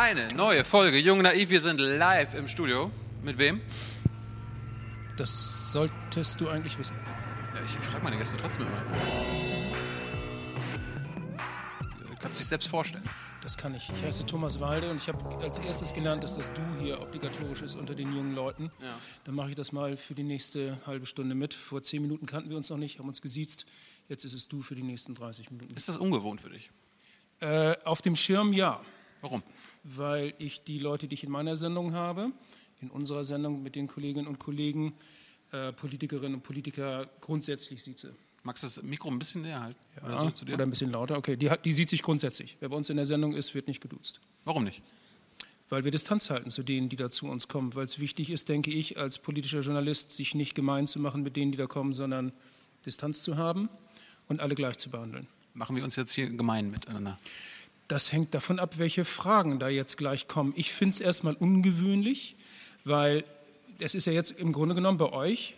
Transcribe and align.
Eine 0.00 0.28
neue 0.28 0.62
Folge 0.62 0.96
Jung 0.96 1.22
Naiv. 1.22 1.50
Wir 1.50 1.60
sind 1.60 1.80
live 1.80 2.34
im 2.34 2.46
Studio. 2.46 2.92
Mit 3.24 3.36
wem? 3.36 3.60
Das 5.16 5.72
solltest 5.72 6.40
du 6.40 6.48
eigentlich 6.48 6.78
wissen. 6.78 6.96
Ja, 7.52 7.64
ich, 7.64 7.76
ich 7.76 7.84
frage 7.84 8.04
meine 8.04 8.16
Gäste 8.16 8.36
trotzdem 8.36 8.68
immer. 8.68 8.80
Du 11.98 12.14
kannst 12.20 12.38
dich 12.38 12.46
selbst 12.46 12.68
vorstellen. 12.68 13.02
Das 13.42 13.56
kann 13.56 13.74
ich. 13.74 13.90
Ich 13.90 14.04
heiße 14.04 14.24
Thomas 14.24 14.60
Walde 14.60 14.88
und 14.88 14.98
ich 14.98 15.08
habe 15.08 15.18
als 15.42 15.58
erstes 15.58 15.92
gelernt, 15.92 16.22
dass 16.22 16.36
das 16.36 16.52
Du 16.52 16.62
hier 16.80 17.02
obligatorisch 17.02 17.62
ist 17.62 17.74
unter 17.74 17.96
den 17.96 18.14
jungen 18.14 18.36
Leuten. 18.36 18.70
Ja. 18.80 18.96
Dann 19.24 19.34
mache 19.34 19.50
ich 19.50 19.56
das 19.56 19.72
mal 19.72 19.96
für 19.96 20.14
die 20.14 20.22
nächste 20.22 20.78
halbe 20.86 21.06
Stunde 21.06 21.34
mit. 21.34 21.54
Vor 21.54 21.82
zehn 21.82 22.02
Minuten 22.02 22.26
kannten 22.26 22.50
wir 22.50 22.56
uns 22.56 22.70
noch 22.70 22.78
nicht, 22.78 23.00
haben 23.00 23.08
uns 23.08 23.20
gesiezt. 23.20 23.66
Jetzt 24.08 24.24
ist 24.24 24.34
es 24.34 24.46
Du 24.46 24.62
für 24.62 24.76
die 24.76 24.84
nächsten 24.84 25.16
30 25.16 25.50
Minuten. 25.50 25.74
Ist 25.74 25.88
das 25.88 25.96
ungewohnt 25.96 26.40
für 26.40 26.50
dich? 26.50 26.70
Äh, 27.40 27.74
auf 27.84 28.00
dem 28.00 28.14
Schirm 28.14 28.52
ja, 28.52 28.80
Warum? 29.20 29.42
Weil 29.96 30.34
ich 30.38 30.64
die 30.64 30.78
Leute, 30.78 31.08
die 31.08 31.14
ich 31.14 31.24
in 31.24 31.30
meiner 31.30 31.56
Sendung 31.56 31.94
habe, 31.94 32.32
in 32.80 32.90
unserer 32.90 33.24
Sendung 33.24 33.62
mit 33.62 33.74
den 33.74 33.86
Kolleginnen 33.86 34.26
und 34.26 34.38
Kollegen, 34.38 34.94
äh, 35.52 35.72
Politikerinnen 35.72 36.34
und 36.34 36.42
Politiker 36.42 37.08
grundsätzlich 37.20 37.82
sieze. 37.82 38.14
Magst 38.42 38.62
du 38.62 38.66
das 38.66 38.82
Mikro 38.82 39.08
ein 39.08 39.18
bisschen 39.18 39.42
näher 39.42 39.60
halten? 39.60 39.80
Ja, 39.96 40.04
Oder 40.04 40.32
so 40.34 40.46
oder 40.46 40.62
ein 40.62 40.70
bisschen 40.70 40.90
lauter. 40.90 41.18
Okay, 41.18 41.36
die, 41.36 41.50
die 41.64 41.72
sieht 41.72 41.90
sich 41.90 42.02
grundsätzlich. 42.02 42.56
Wer 42.60 42.68
bei 42.68 42.76
uns 42.76 42.88
in 42.88 42.96
der 42.96 43.06
Sendung 43.06 43.34
ist, 43.34 43.54
wird 43.54 43.66
nicht 43.66 43.80
geduzt. 43.80 44.20
Warum 44.44 44.64
nicht? 44.64 44.82
Weil 45.68 45.84
wir 45.84 45.90
Distanz 45.90 46.30
halten 46.30 46.50
zu 46.50 46.62
denen, 46.62 46.88
die 46.88 46.96
da 46.96 47.10
zu 47.10 47.26
uns 47.26 47.48
kommen. 47.48 47.74
Weil 47.74 47.84
es 47.84 47.98
wichtig 47.98 48.30
ist, 48.30 48.48
denke 48.48 48.70
ich, 48.70 48.98
als 48.98 49.18
politischer 49.18 49.60
Journalist, 49.60 50.12
sich 50.12 50.34
nicht 50.34 50.54
gemein 50.54 50.86
zu 50.86 51.00
machen 51.00 51.22
mit 51.22 51.36
denen, 51.36 51.52
die 51.52 51.58
da 51.58 51.66
kommen, 51.66 51.92
sondern 51.92 52.32
Distanz 52.86 53.22
zu 53.22 53.36
haben 53.36 53.68
und 54.28 54.40
alle 54.40 54.54
gleich 54.54 54.78
zu 54.78 54.88
behandeln. 54.90 55.26
Machen 55.52 55.76
wir 55.76 55.84
uns 55.84 55.96
jetzt 55.96 56.12
hier 56.12 56.30
gemein 56.30 56.70
miteinander? 56.70 57.18
Das 57.88 58.12
hängt 58.12 58.34
davon 58.34 58.58
ab, 58.58 58.74
welche 58.78 59.04
Fragen 59.04 59.58
da 59.58 59.68
jetzt 59.68 59.96
gleich 59.96 60.28
kommen. 60.28 60.52
Ich 60.56 60.72
finde 60.72 60.94
es 60.94 61.00
erstmal 61.00 61.34
ungewöhnlich, 61.34 62.36
weil 62.84 63.24
es 63.78 63.94
ist 63.94 64.06
ja 64.06 64.12
jetzt 64.12 64.32
im 64.32 64.52
Grunde 64.52 64.74
genommen 64.74 64.98
bei 64.98 65.10
euch 65.12 65.54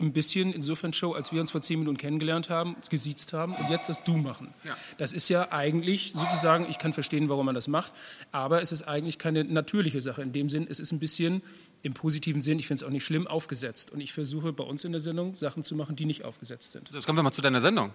ein 0.00 0.12
bisschen 0.12 0.52
insofern 0.52 0.92
Show, 0.92 1.12
als 1.12 1.30
wir 1.32 1.40
uns 1.40 1.52
vor 1.52 1.60
zehn 1.60 1.78
Minuten 1.78 1.96
kennengelernt 1.98 2.50
haben, 2.50 2.74
gesiezt 2.90 3.32
haben 3.34 3.54
und 3.54 3.70
jetzt 3.70 3.88
das 3.88 4.02
Du 4.02 4.16
machen. 4.16 4.52
Ja. 4.64 4.76
Das 4.98 5.12
ist 5.12 5.28
ja 5.28 5.52
eigentlich 5.52 6.12
sozusagen, 6.16 6.66
ich 6.68 6.78
kann 6.78 6.92
verstehen, 6.92 7.28
warum 7.28 7.46
man 7.46 7.54
das 7.54 7.68
macht, 7.68 7.92
aber 8.32 8.62
es 8.62 8.72
ist 8.72 8.82
eigentlich 8.82 9.18
keine 9.18 9.44
natürliche 9.44 10.00
Sache. 10.00 10.22
In 10.22 10.32
dem 10.32 10.48
Sinn, 10.48 10.66
es 10.68 10.80
ist 10.80 10.90
ein 10.90 10.98
bisschen 10.98 11.42
im 11.82 11.94
positiven 11.94 12.42
Sinn, 12.42 12.58
ich 12.58 12.66
finde 12.66 12.82
es 12.82 12.88
auch 12.88 12.90
nicht 12.92 13.04
schlimm, 13.04 13.28
aufgesetzt. 13.28 13.92
Und 13.92 14.00
ich 14.00 14.12
versuche 14.12 14.52
bei 14.52 14.64
uns 14.64 14.82
in 14.82 14.90
der 14.90 15.00
Sendung 15.00 15.36
Sachen 15.36 15.62
zu 15.62 15.76
machen, 15.76 15.94
die 15.94 16.06
nicht 16.06 16.24
aufgesetzt 16.24 16.72
sind. 16.72 16.90
Jetzt 16.92 17.06
kommen 17.06 17.18
wir 17.18 17.22
mal 17.22 17.30
zu 17.32 17.42
deiner 17.42 17.60
Sendung. 17.60 17.90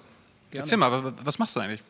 Gerne. 0.51 0.61
Erzähl 0.63 0.77
mal, 0.77 1.03
wa- 1.03 1.13
was 1.25 1.39
machst 1.39 1.57
du 1.57 1.59
eigentlich? 1.59 1.81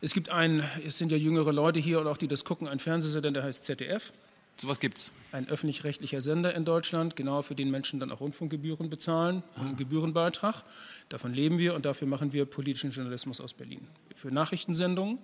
Es 0.00 0.12
gibt 0.12 0.28
einen, 0.28 0.62
es 0.84 0.98
sind 0.98 1.10
ja 1.10 1.16
jüngere 1.16 1.52
Leute 1.52 1.80
hier 1.80 2.00
und 2.00 2.06
auch 2.06 2.18
die 2.18 2.28
das 2.28 2.44
gucken, 2.44 2.68
einen 2.68 2.80
Fernsehsender, 2.80 3.30
der 3.30 3.42
heißt 3.42 3.64
ZDF. 3.64 4.12
Sowas 4.58 4.80
gibt's. 4.80 5.12
ein 5.32 5.48
öffentlich-rechtlicher 5.48 6.22
Sender 6.22 6.54
in 6.54 6.64
Deutschland, 6.64 7.14
genau 7.14 7.42
für 7.42 7.54
den 7.54 7.70
Menschen 7.70 8.00
dann 8.00 8.10
auch 8.10 8.20
Rundfunkgebühren 8.20 8.88
bezahlen, 8.88 9.42
einen 9.54 9.76
Gebührenbeitrag. 9.76 10.64
Davon 11.10 11.34
leben 11.34 11.58
wir 11.58 11.74
und 11.74 11.84
dafür 11.84 12.08
machen 12.08 12.32
wir 12.32 12.46
politischen 12.46 12.90
Journalismus 12.90 13.40
aus 13.40 13.52
Berlin. 13.52 13.86
Für 14.14 14.30
Nachrichtensendungen. 14.30 15.18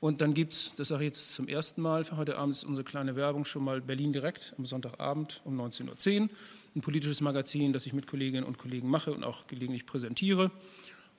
Und 0.00 0.20
dann 0.20 0.34
gibt 0.34 0.52
es, 0.52 0.72
das 0.76 0.88
sage 0.88 1.04
ich 1.04 1.08
jetzt 1.08 1.34
zum 1.34 1.46
ersten 1.46 1.82
Mal, 1.82 2.04
für 2.04 2.16
heute 2.16 2.36
Abend 2.36 2.56
ist 2.56 2.64
unsere 2.64 2.84
kleine 2.84 3.14
Werbung 3.14 3.44
schon 3.44 3.62
mal 3.62 3.80
Berlin 3.80 4.12
direkt 4.12 4.54
am 4.58 4.66
Sonntagabend 4.66 5.40
um 5.44 5.58
19.10 5.58 6.22
Uhr. 6.22 6.28
Ein 6.74 6.80
politisches 6.80 7.20
Magazin, 7.20 7.72
das 7.72 7.86
ich 7.86 7.92
mit 7.92 8.08
Kolleginnen 8.08 8.44
und 8.44 8.58
Kollegen 8.58 8.90
mache 8.90 9.12
und 9.12 9.22
auch 9.22 9.46
gelegentlich 9.46 9.86
präsentiere. 9.86 10.50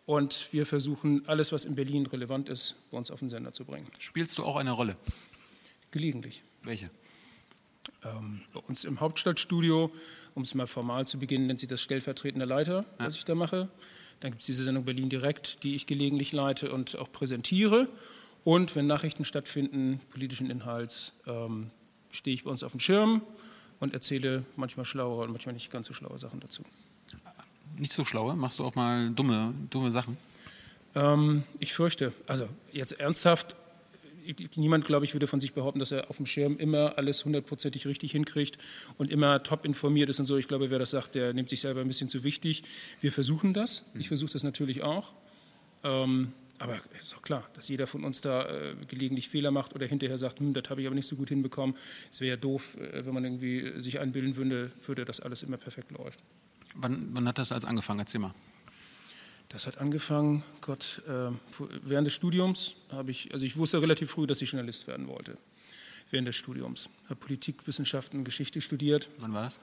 Und 0.05 0.53
wir 0.53 0.65
versuchen, 0.65 1.27
alles, 1.27 1.51
was 1.51 1.65
in 1.65 1.75
Berlin 1.75 2.05
relevant 2.05 2.49
ist, 2.49 2.75
bei 2.91 2.97
uns 2.97 3.09
auf 3.09 3.19
den 3.19 3.29
Sender 3.29 3.53
zu 3.53 3.65
bringen. 3.65 3.87
Spielst 3.97 4.37
du 4.37 4.43
auch 4.43 4.55
eine 4.55 4.71
Rolle? 4.71 4.97
Gelegentlich. 5.91 6.43
Welche? 6.63 6.89
ähm, 8.03 8.41
bei 8.53 8.59
uns 8.61 8.83
im 8.83 8.99
Hauptstadtstudio, 8.99 9.91
um 10.33 10.43
es 10.43 10.55
mal 10.55 10.67
formal 10.67 11.07
zu 11.07 11.19
beginnen, 11.19 11.47
nennt 11.47 11.59
sich 11.59 11.69
das 11.69 11.81
stellvertretende 11.81 12.45
Leiter, 12.45 12.85
was 12.97 13.15
ich 13.15 13.25
da 13.25 13.35
mache. 13.35 13.69
Dann 14.19 14.31
gibt 14.31 14.41
es 14.41 14.45
diese 14.47 14.63
Sendung 14.63 14.85
Berlin 14.85 15.09
Direkt, 15.09 15.63
die 15.63 15.75
ich 15.75 15.87
gelegentlich 15.87 16.31
leite 16.31 16.71
und 16.71 16.97
auch 16.97 17.11
präsentiere. 17.11 17.87
Und 18.43 18.75
wenn 18.75 18.87
Nachrichten 18.87 19.25
stattfinden, 19.25 19.99
politischen 20.11 20.49
Inhalts, 20.49 21.13
ähm, 21.25 21.71
stehe 22.11 22.33
ich 22.33 22.43
bei 22.43 22.51
uns 22.51 22.63
auf 22.63 22.71
dem 22.71 22.79
Schirm 22.79 23.21
und 23.79 23.93
erzähle 23.93 24.45
manchmal 24.55 24.85
schlaue 24.85 25.23
und 25.23 25.31
manchmal 25.31 25.53
nicht 25.53 25.71
ganz 25.71 25.87
so 25.87 25.93
schlaue 25.93 26.19
Sachen 26.19 26.39
dazu. 26.39 26.63
Nicht 27.77 27.93
so 27.93 28.05
schlaue? 28.05 28.35
Machst 28.35 28.59
du 28.59 28.63
auch 28.63 28.75
mal 28.75 29.11
dumme, 29.11 29.53
dumme 29.69 29.91
Sachen? 29.91 30.17
Ähm, 30.95 31.43
ich 31.59 31.73
fürchte, 31.73 32.13
also 32.27 32.47
jetzt 32.71 32.99
ernsthaft, 32.99 33.55
niemand, 34.55 34.85
glaube 34.85 35.05
ich, 35.05 35.13
würde 35.13 35.27
von 35.27 35.39
sich 35.39 35.53
behaupten, 35.53 35.79
dass 35.79 35.91
er 35.91 36.09
auf 36.09 36.17
dem 36.17 36.25
Schirm 36.25 36.57
immer 36.57 36.97
alles 36.97 37.25
hundertprozentig 37.25 37.85
richtig 37.85 38.11
hinkriegt 38.11 38.57
und 38.97 39.11
immer 39.11 39.43
top 39.43 39.65
informiert 39.65 40.09
ist 40.09 40.19
und 40.19 40.25
so. 40.25 40.37
Ich 40.37 40.47
glaube, 40.47 40.69
wer 40.69 40.79
das 40.79 40.91
sagt, 40.91 41.15
der 41.15 41.33
nimmt 41.33 41.49
sich 41.49 41.59
selber 41.59 41.81
ein 41.81 41.87
bisschen 41.87 42.09
zu 42.09 42.23
wichtig. 42.23 42.63
Wir 43.01 43.11
versuchen 43.11 43.53
das. 43.53 43.85
Ich 43.93 44.07
versuche 44.07 44.33
das 44.33 44.43
natürlich 44.43 44.83
auch. 44.83 45.13
Ähm, 45.83 46.31
aber 46.57 46.79
ist 46.99 47.13
doch 47.13 47.21
klar, 47.21 47.43
dass 47.53 47.67
jeder 47.67 47.85
von 47.85 48.05
uns 48.05 48.21
da 48.21 48.43
äh, 48.43 48.75
gelegentlich 48.87 49.27
Fehler 49.27 49.51
macht 49.51 49.75
oder 49.75 49.85
hinterher 49.85 50.17
sagt, 50.17 50.39
hm, 50.39 50.53
das 50.53 50.69
habe 50.69 50.81
ich 50.81 50.87
aber 50.87 50.95
nicht 50.95 51.07
so 51.07 51.17
gut 51.17 51.29
hinbekommen. 51.29 51.75
Es 52.11 52.21
wäre 52.21 52.29
ja 52.31 52.37
doof, 52.37 52.77
äh, 52.77 53.05
wenn 53.05 53.13
man 53.13 53.25
irgendwie 53.25 53.81
sich 53.81 53.99
einbilden 53.99 54.37
würde, 54.37 54.71
würde, 54.85 55.03
dass 55.03 55.19
alles 55.19 55.43
immer 55.43 55.57
perfekt 55.57 55.91
läuft. 55.91 56.23
Wann, 56.75 57.09
wann 57.13 57.27
hat 57.27 57.37
das 57.37 57.51
als 57.51 57.65
angefangen? 57.65 57.99
Erzähl 57.99 58.19
mal. 58.19 58.33
Das 59.49 59.67
hat 59.67 59.77
angefangen, 59.77 60.43
Gott, 60.61 61.01
äh, 61.07 61.29
während 61.83 62.07
des 62.07 62.13
Studiums 62.13 62.75
habe 62.91 63.11
ich, 63.11 63.33
also 63.33 63.45
ich 63.45 63.55
wusste 63.57 63.81
relativ 63.81 64.11
früh, 64.11 64.27
dass 64.27 64.41
ich 64.41 64.51
Journalist 64.51 64.87
werden 64.87 65.07
wollte. 65.07 65.37
Während 66.09 66.27
des 66.27 66.35
Studiums. 66.35 66.89
Habe 67.05 67.15
Politikwissenschaften, 67.15 68.23
Geschichte 68.23 68.61
studiert, 68.61 69.09
Wann 69.19 69.33
war 69.33 69.43
das? 69.43 69.59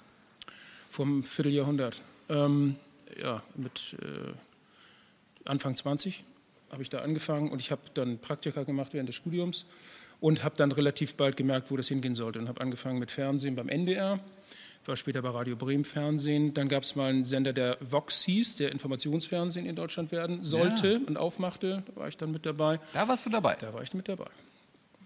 vom 0.90 1.24
Vierteljahrhundert. 1.24 2.02
Ähm, 2.28 2.76
ja, 3.20 3.42
mit 3.56 3.96
äh, 4.00 5.48
Anfang 5.48 5.76
20 5.76 6.24
habe 6.70 6.82
ich 6.82 6.90
da 6.90 7.00
angefangen 7.00 7.50
und 7.50 7.60
ich 7.60 7.70
habe 7.70 7.82
dann 7.94 8.18
Praktika 8.18 8.62
gemacht 8.62 8.94
während 8.94 9.08
des 9.08 9.16
Studiums 9.16 9.66
und 10.20 10.44
habe 10.44 10.56
dann 10.56 10.72
relativ 10.72 11.14
bald 11.14 11.36
gemerkt, 11.36 11.70
wo 11.70 11.76
das 11.76 11.88
hingehen 11.88 12.14
sollte 12.14 12.38
und 12.38 12.48
habe 12.48 12.60
angefangen 12.60 12.98
mit 12.98 13.10
Fernsehen 13.10 13.56
beim 13.56 13.68
NDR, 13.68 14.20
war 14.88 14.96
später 14.96 15.22
bei 15.22 15.28
Radio 15.28 15.56
Bremen 15.56 15.84
Fernsehen. 15.84 16.54
Dann 16.54 16.68
gab 16.68 16.82
es 16.82 16.96
mal 16.96 17.10
einen 17.10 17.24
Sender, 17.24 17.52
der 17.52 17.76
Vox 17.80 18.22
hieß, 18.24 18.56
der 18.56 18.72
Informationsfernsehen 18.72 19.66
in 19.66 19.76
Deutschland 19.76 20.12
werden 20.12 20.42
sollte 20.42 21.00
und 21.06 21.16
aufmachte. 21.16 21.82
Da 21.86 21.96
war 22.00 22.08
ich 22.08 22.16
dann 22.16 22.32
mit 22.32 22.46
dabei. 22.46 22.80
Da 22.92 23.06
warst 23.08 23.26
du 23.26 23.30
dabei. 23.30 23.56
Da 23.58 23.72
war 23.72 23.82
ich 23.82 23.94
mit 23.94 24.08
dabei. 24.08 24.28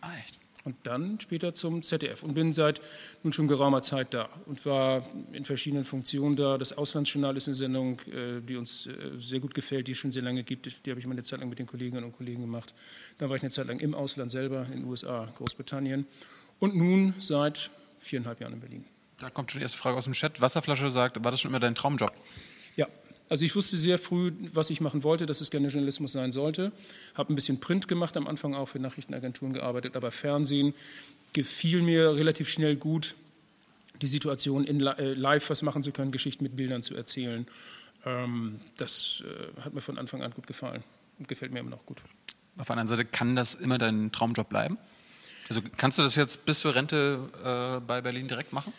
Ah, 0.01 0.11
echt? 0.19 0.39
Und 0.67 0.75
dann 0.83 1.21
später 1.21 1.55
zum 1.55 1.85
ZDF 1.85 2.25
und 2.25 2.35
bin 2.35 2.53
seit 2.53 2.81
nun 3.23 3.33
schon 3.33 3.47
geraumer 3.47 3.83
Zeit 3.83 4.13
da 4.13 4.29
und 4.47 4.67
war 4.67 5.07
in 5.31 5.45
verschiedenen 5.45 5.85
Funktionen 5.85 6.35
da. 6.35 6.59
Das 6.59 6.77
Auslandsjournal 6.77 7.37
ist 7.37 7.47
eine 7.47 7.55
Sendung, 7.55 8.01
äh, 8.01 8.41
die 8.41 8.57
uns 8.57 8.87
äh, 8.87 8.93
sehr 9.17 9.39
gut 9.39 9.55
gefällt, 9.55 9.87
die 9.87 9.93
es 9.93 9.99
schon 9.99 10.11
sehr 10.11 10.25
lange 10.25 10.43
gibt. 10.43 10.85
Die 10.85 10.91
habe 10.91 10.99
ich 10.99 11.07
mal 11.07 11.13
eine 11.13 11.23
Zeit 11.23 11.39
lang 11.39 11.49
mit 11.51 11.61
den 11.61 11.67
Kolleginnen 11.67 12.03
und 12.03 12.17
Kollegen 12.17 12.41
gemacht. 12.41 12.75
Dann 13.19 13.29
war 13.29 13.37
ich 13.37 13.43
eine 13.43 13.53
Zeit 13.53 13.69
lang 13.69 13.79
im 13.79 13.95
Ausland 13.95 14.33
selber, 14.33 14.67
in 14.73 14.81
den 14.81 14.85
USA, 14.87 15.33
Großbritannien. 15.37 16.05
Und 16.59 16.75
nun 16.75 17.15
seit 17.21 17.71
viereinhalb 17.99 18.41
Jahren 18.41 18.55
in 18.55 18.61
Berlin. 18.61 18.85
Da 19.19 19.31
kommt 19.31 19.51
schon 19.51 19.61
die 19.61 19.63
erste 19.63 19.79
Frage 19.79 19.97
aus 19.97 20.05
dem 20.05 20.13
Chat. 20.13 20.41
Wasserflasche 20.41 20.91
sagt, 20.91 21.25
war 21.25 21.31
das 21.31 21.41
schon 21.41 21.51
immer 21.51 21.61
dein 21.61 21.75
Traumjob? 21.75 22.13
Ja, 22.77 22.87
also 23.29 23.45
ich 23.45 23.57
wusste 23.57 23.79
sehr 23.79 23.99
früh, 23.99 24.33
was 24.53 24.71
ich 24.71 24.81
machen 24.81 25.03
wollte, 25.03 25.27
dass 25.27 25.41
es 25.41 25.51
gerne 25.51 25.69
Journalismus 25.69 26.13
sein 26.13 26.33
sollte. 26.33 26.71
Habe 27.15 27.33
ein 27.33 27.35
bisschen 27.35 27.59
Print 27.61 27.89
gemacht, 27.89 28.17
am 28.17 28.27
Anfang 28.27 28.55
auch 28.55 28.67
für 28.67 28.79
Nachrichtenagenturen 28.79 29.55
gearbeitet, 29.55 29.97
aber 29.97 30.11
Fernsehen 30.11 30.75
gefiel 31.33 31.83
mir 31.83 32.17
relativ 32.17 32.49
schnell 32.49 32.77
gut, 32.77 33.15
die 34.03 34.07
Situation 34.07 34.65
in 34.65 34.81
äh, 34.87 35.15
live 35.15 35.49
was 35.51 35.63
machen 35.63 35.83
zu 35.83 35.93
können, 35.93 36.13
Geschichten 36.13 36.45
mit 36.45 36.57
Bildern 36.57 36.83
zu 36.83 36.95
erzählen. 36.95 37.47
Ähm, 38.05 38.61
das 38.77 39.23
äh, 39.27 39.61
hat 39.63 39.75
mir 39.75 39.81
von 39.81 39.99
Anfang 39.99 40.23
an 40.23 40.33
gut 40.33 40.47
gefallen 40.47 40.83
und 41.19 41.29
gefällt 41.29 41.53
mir 41.53 41.61
immer 41.61 41.71
noch 41.71 41.87
gut. 41.87 41.99
Auf 42.59 42.67
der 42.67 42.77
anderen 42.77 42.89
Seite, 42.89 43.05
kann 43.05 43.35
das 43.35 43.55
immer 43.55 43.79
dein 43.79 44.13
Traumjob 44.13 44.49
bleiben? 44.49 44.79
Also 45.49 45.61
kannst 45.77 45.99
du 45.99 46.03
das 46.03 46.15
jetzt 46.15 46.45
bis 46.45 46.61
zur 46.61 46.75
Rente 46.75 47.21
äh, 47.45 47.81
bei 47.81 48.01
Berlin 48.01 48.29
direkt 48.29 48.53
machen? 48.53 48.73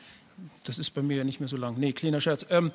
Das 0.64 0.80
ist 0.80 0.92
bei 0.92 1.02
mir 1.02 1.18
ja 1.18 1.24
nicht 1.24 1.40
mehr 1.40 1.50
so 1.50 1.58
lang. 1.58 1.80
Nee, 1.80 1.94
kleiner 1.94 2.22
Scherz. 2.22 2.46
Ähm, 2.50 2.72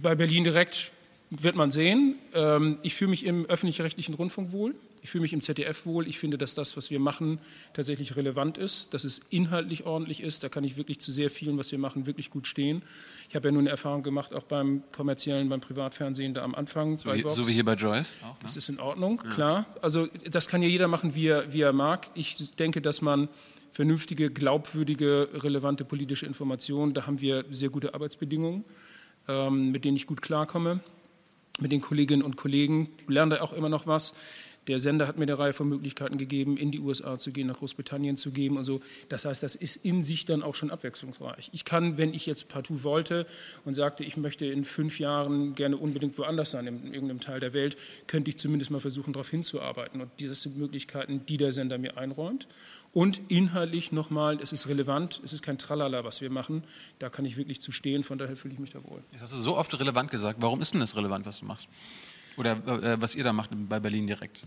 bei 0.00 0.14
Berlin 0.14 0.44
direkt 0.44 0.92
wird 1.30 1.56
man 1.56 1.70
sehen. 1.70 2.16
Ähm, 2.34 2.78
ich 2.82 2.94
fühle 2.94 3.10
mich 3.10 3.24
im 3.26 3.46
öffentlich-rechtlichen 3.46 4.14
Rundfunk 4.14 4.52
wohl. 4.52 4.74
Ich 5.02 5.10
fühle 5.10 5.22
mich 5.22 5.32
im 5.32 5.40
ZDF 5.40 5.86
wohl. 5.86 6.08
Ich 6.08 6.18
finde, 6.18 6.38
dass 6.38 6.54
das, 6.54 6.76
was 6.76 6.90
wir 6.90 6.98
machen, 6.98 7.38
tatsächlich 7.72 8.16
relevant 8.16 8.58
ist, 8.58 8.94
dass 8.94 9.04
es 9.04 9.20
inhaltlich 9.30 9.86
ordentlich 9.86 10.22
ist. 10.22 10.42
Da 10.42 10.48
kann 10.48 10.64
ich 10.64 10.76
wirklich 10.76 11.00
zu 11.00 11.12
sehr 11.12 11.30
vielen, 11.30 11.56
was 11.58 11.70
wir 11.70 11.78
machen, 11.78 12.06
wirklich 12.06 12.30
gut 12.30 12.46
stehen. 12.46 12.82
Ich 13.28 13.36
habe 13.36 13.48
ja 13.48 13.52
nun 13.52 13.62
eine 13.62 13.70
Erfahrung 13.70 14.02
gemacht, 14.02 14.34
auch 14.34 14.42
beim 14.42 14.82
kommerziellen, 14.92 15.48
beim 15.48 15.60
Privatfernsehen 15.60 16.34
da 16.34 16.42
am 16.42 16.54
Anfang. 16.54 16.98
So, 16.98 17.14
wie, 17.14 17.22
Vox. 17.22 17.34
so 17.36 17.46
wie 17.48 17.52
hier 17.52 17.64
bei 17.64 17.74
Joyce? 17.74 18.16
Auch, 18.22 18.26
ne? 18.26 18.36
Das 18.42 18.56
ist 18.56 18.68
in 18.68 18.80
Ordnung, 18.80 19.18
klar. 19.18 19.66
Also 19.82 20.08
das 20.28 20.48
kann 20.48 20.62
ja 20.62 20.68
jeder 20.68 20.88
machen, 20.88 21.14
wie 21.14 21.28
er, 21.28 21.52
wie 21.52 21.60
er 21.60 21.72
mag. 21.72 22.08
Ich 22.14 22.56
denke, 22.56 22.80
dass 22.80 23.00
man 23.00 23.28
vernünftige, 23.72 24.30
glaubwürdige, 24.30 25.28
relevante 25.34 25.84
politische 25.84 26.26
Informationen, 26.26 26.94
da 26.94 27.06
haben 27.06 27.20
wir 27.20 27.44
sehr 27.50 27.68
gute 27.68 27.94
Arbeitsbedingungen, 27.94 28.64
ähm, 29.28 29.70
mit 29.70 29.84
denen 29.84 29.96
ich 29.96 30.06
gut 30.06 30.22
klarkomme. 30.22 30.80
Mit 31.60 31.72
den 31.72 31.80
Kolleginnen 31.80 32.22
und 32.22 32.36
Kollegen 32.36 32.88
lerne 33.08 33.36
da 33.36 33.42
auch 33.42 33.52
immer 33.52 33.68
noch 33.68 33.86
was. 33.86 34.14
Der 34.68 34.80
Sender 34.80 35.08
hat 35.08 35.16
mir 35.16 35.24
eine 35.24 35.38
Reihe 35.38 35.52
von 35.52 35.68
Möglichkeiten 35.68 36.18
gegeben, 36.18 36.56
in 36.56 36.70
die 36.70 36.78
USA 36.78 37.18
zu 37.18 37.32
gehen, 37.32 37.46
nach 37.46 37.56
Großbritannien 37.56 38.16
zu 38.16 38.30
gehen 38.30 38.56
und 38.56 38.64
so. 38.64 38.80
Das 39.08 39.24
heißt, 39.24 39.42
das 39.42 39.54
ist 39.54 39.84
in 39.84 40.04
sich 40.04 40.26
dann 40.26 40.42
auch 40.42 40.54
schon 40.54 40.70
abwechslungsreich. 40.70 41.50
Ich 41.52 41.64
kann, 41.64 41.96
wenn 41.96 42.12
ich 42.12 42.26
jetzt 42.26 42.48
partout 42.48 42.84
wollte 42.84 43.26
und 43.64 43.74
sagte, 43.74 44.04
ich 44.04 44.16
möchte 44.16 44.46
in 44.46 44.64
fünf 44.64 45.00
Jahren 45.00 45.54
gerne 45.54 45.78
unbedingt 45.78 46.18
woanders 46.18 46.50
sein, 46.50 46.66
in 46.66 46.92
irgendeinem 46.92 47.20
Teil 47.20 47.40
der 47.40 47.54
Welt, 47.54 47.76
könnte 48.06 48.30
ich 48.30 48.36
zumindest 48.36 48.70
mal 48.70 48.80
versuchen, 48.80 49.12
darauf 49.12 49.30
hinzuarbeiten. 49.30 50.00
Und 50.00 50.10
das 50.20 50.42
sind 50.42 50.58
Möglichkeiten, 50.58 51.24
die 51.26 51.38
der 51.38 51.52
Sender 51.52 51.78
mir 51.78 51.96
einräumt. 51.96 52.46
Und 52.92 53.20
inhaltlich 53.28 53.92
nochmal, 53.92 54.38
es 54.42 54.52
ist 54.52 54.68
relevant, 54.68 55.20
es 55.24 55.32
ist 55.32 55.42
kein 55.42 55.58
Tralala, 55.58 56.04
was 56.04 56.20
wir 56.20 56.30
machen. 56.30 56.62
Da 56.98 57.08
kann 57.08 57.24
ich 57.24 57.36
wirklich 57.36 57.60
zu 57.60 57.72
stehen, 57.72 58.04
von 58.04 58.18
daher 58.18 58.36
fühle 58.36 58.54
ich 58.54 58.60
mich 58.60 58.70
da 58.70 58.84
wohl. 58.84 59.02
Jetzt 59.12 59.22
hast 59.22 59.32
du 59.32 59.38
so 59.38 59.56
oft 59.56 59.78
relevant 59.78 60.10
gesagt. 60.10 60.42
Warum 60.42 60.60
ist 60.60 60.74
denn 60.74 60.80
das 60.80 60.96
relevant, 60.96 61.24
was 61.24 61.40
du 61.40 61.46
machst? 61.46 61.68
Oder 62.38 62.52
äh, 62.66 63.00
was 63.00 63.14
ihr 63.14 63.24
da 63.24 63.32
macht 63.32 63.50
bei 63.68 63.80
Berlin 63.80 64.06
direkt? 64.06 64.42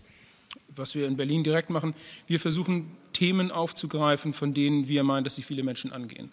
Was 0.74 0.94
wir 0.94 1.06
in 1.06 1.16
Berlin 1.16 1.44
direkt 1.44 1.70
machen, 1.70 1.94
wir 2.26 2.40
versuchen 2.40 2.96
Themen 3.12 3.50
aufzugreifen, 3.50 4.32
von 4.32 4.54
denen 4.54 4.88
wir 4.88 5.04
meinen, 5.04 5.24
dass 5.24 5.34
sie 5.34 5.42
viele 5.42 5.62
Menschen 5.62 5.92
angehen 5.92 6.32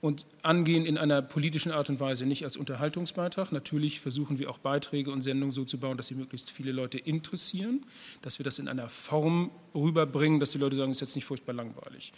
und 0.00 0.24
angehen 0.42 0.86
in 0.86 0.96
einer 0.96 1.20
politischen 1.20 1.72
Art 1.72 1.90
und 1.90 2.00
Weise, 2.00 2.24
nicht 2.24 2.44
als 2.44 2.56
Unterhaltungsbeitrag. 2.56 3.52
Natürlich 3.52 4.00
versuchen 4.00 4.38
wir 4.38 4.50
auch 4.50 4.58
Beiträge 4.58 5.10
und 5.10 5.20
Sendungen 5.20 5.52
so 5.52 5.64
zu 5.64 5.78
bauen, 5.78 5.96
dass 5.96 6.06
sie 6.06 6.14
möglichst 6.14 6.50
viele 6.50 6.72
Leute 6.72 6.98
interessieren, 6.98 7.84
dass 8.22 8.38
wir 8.38 8.44
das 8.44 8.58
in 8.58 8.68
einer 8.68 8.88
Form 8.88 9.50
rüberbringen, 9.74 10.40
dass 10.40 10.52
die 10.52 10.58
Leute 10.58 10.76
sagen, 10.76 10.90
es 10.90 10.98
ist 10.98 11.00
jetzt 11.02 11.16
nicht 11.16 11.26
furchtbar 11.26 11.52
langweilig. 11.52 12.12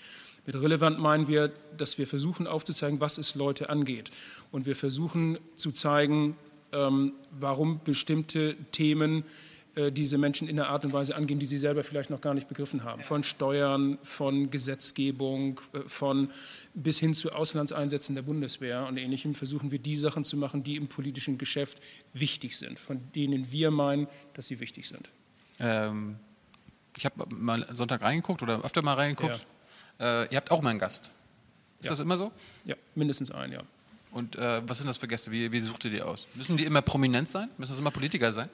Mit 0.47 0.61
relevant 0.61 1.01
meinen 1.01 1.27
wir, 1.27 1.53
dass 1.77 1.99
wir 1.99 2.07
versuchen 2.07 2.47
aufzuzeigen, 2.47 3.01
was 3.01 3.19
es 3.19 3.35
Leute 3.35 3.69
angeht. 3.69 4.11
Und 4.53 4.65
wir 4.65 4.77
versuchen 4.77 5.39
zu 5.57 5.73
zeigen, 5.73 6.37
warum 6.73 7.81
bestimmte 7.85 8.57
Themen 8.73 9.25
äh, 9.75 9.91
diese 9.91 10.19
Menschen 10.19 10.49
in 10.49 10.57
der 10.57 10.69
Art 10.69 10.85
und 10.85 10.93
Weise 10.93 11.17
angehen, 11.17 11.39
die 11.39 11.47
sie 11.47 11.57
selber 11.57 11.83
vielleicht 11.83 12.11
noch 12.11 12.21
gar 12.21 12.35
nicht 12.35 12.47
begriffen 12.47 12.85
haben. 12.85 13.03
Von 13.03 13.23
Steuern, 13.23 13.99
von 14.03 14.51
Gesetzgebung, 14.51 15.61
äh, 15.73 15.79
von 15.87 16.31
bis 16.75 16.99
hin 16.99 17.15
zu 17.15 17.33
Auslandseinsätzen 17.33 18.15
der 18.15 18.23
Bundeswehr 18.23 18.87
und 18.87 18.99
Ähnlichem 18.99 19.35
versuchen 19.35 19.71
wir 19.71 19.79
die 19.79 19.97
Sachen 19.97 20.25
zu 20.25 20.37
machen, 20.37 20.63
die 20.63 20.77
im 20.77 20.89
politischen 20.89 21.39
Geschäft 21.39 21.83
wichtig 22.13 22.59
sind, 22.59 22.79
von 22.79 23.01
denen 23.15 23.51
wir 23.51 23.71
meinen, 23.71 24.09
dass 24.35 24.47
sie 24.47 24.61
wichtig 24.61 24.89
sind. 24.89 25.09
Ähm, 25.59 26.17
ich 26.99 27.07
habe 27.07 27.25
mal 27.35 27.67
Sonntag 27.73 28.03
reingeguckt 28.03 28.43
oder 28.43 28.63
öfter 28.63 28.83
mal 28.83 28.95
reingeguckt. 28.95 29.47
Ja. 29.99 30.25
Äh, 30.25 30.29
ihr 30.33 30.37
habt 30.37 30.51
auch 30.51 30.61
mal 30.61 30.71
einen 30.71 30.81
Gast. 30.81 31.13
Ist 31.81 31.87
ja. 31.87 31.91
das 31.93 32.01
immer 32.01 32.19
so? 32.19 32.31
Ja, 32.67 32.77
mindestens 32.95 33.31
einen, 33.31 33.55
ja. 33.55 33.63
Und 34.13 34.37
äh, 34.37 34.63
was 34.67 34.79
sind 34.79 34.87
das 34.87 34.99
für 34.99 35.09
Gäste? 35.09 35.31
Wie, 35.31 35.51
wie 35.51 35.61
sucht 35.61 35.85
ihr 35.87 35.91
die 35.91 36.03
aus? 36.03 36.27
Müssen 36.35 36.57
die 36.57 36.65
immer 36.65 36.83
prominent 36.83 37.31
sein? 37.31 37.49
Müssen 37.59 37.73
das 37.73 37.81
immer 37.81 37.91
Politiker 37.91 38.33
sein? 38.33 38.49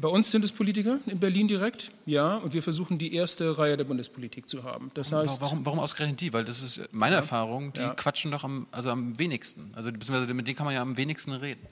Bei 0.00 0.08
uns 0.08 0.30
sind 0.30 0.44
es 0.44 0.52
Politiker 0.52 1.00
in 1.06 1.18
Berlin 1.18 1.48
direkt, 1.48 1.90
ja, 2.06 2.36
und 2.36 2.52
wir 2.52 2.62
versuchen 2.62 2.98
die 2.98 3.14
erste 3.14 3.58
Reihe 3.58 3.76
der 3.76 3.82
Bundespolitik 3.82 4.48
zu 4.48 4.62
haben. 4.62 4.92
Das 4.94 5.10
heißt, 5.10 5.40
warum, 5.40 5.66
warum 5.66 5.80
ausgerechnet 5.80 6.20
die? 6.20 6.32
Weil 6.32 6.44
das 6.44 6.62
ist 6.62 6.80
meine 6.92 7.16
ja, 7.16 7.20
Erfahrung, 7.20 7.72
die 7.72 7.80
ja. 7.80 7.94
quatschen 7.94 8.30
doch 8.30 8.44
am, 8.44 8.68
also 8.70 8.90
am 8.90 9.18
wenigsten. 9.18 9.72
Also 9.74 9.90
beziehungsweise 9.90 10.32
mit 10.34 10.46
denen 10.46 10.56
kann 10.56 10.66
man 10.66 10.74
ja 10.74 10.82
am 10.82 10.96
wenigsten 10.96 11.32
reden. 11.32 11.66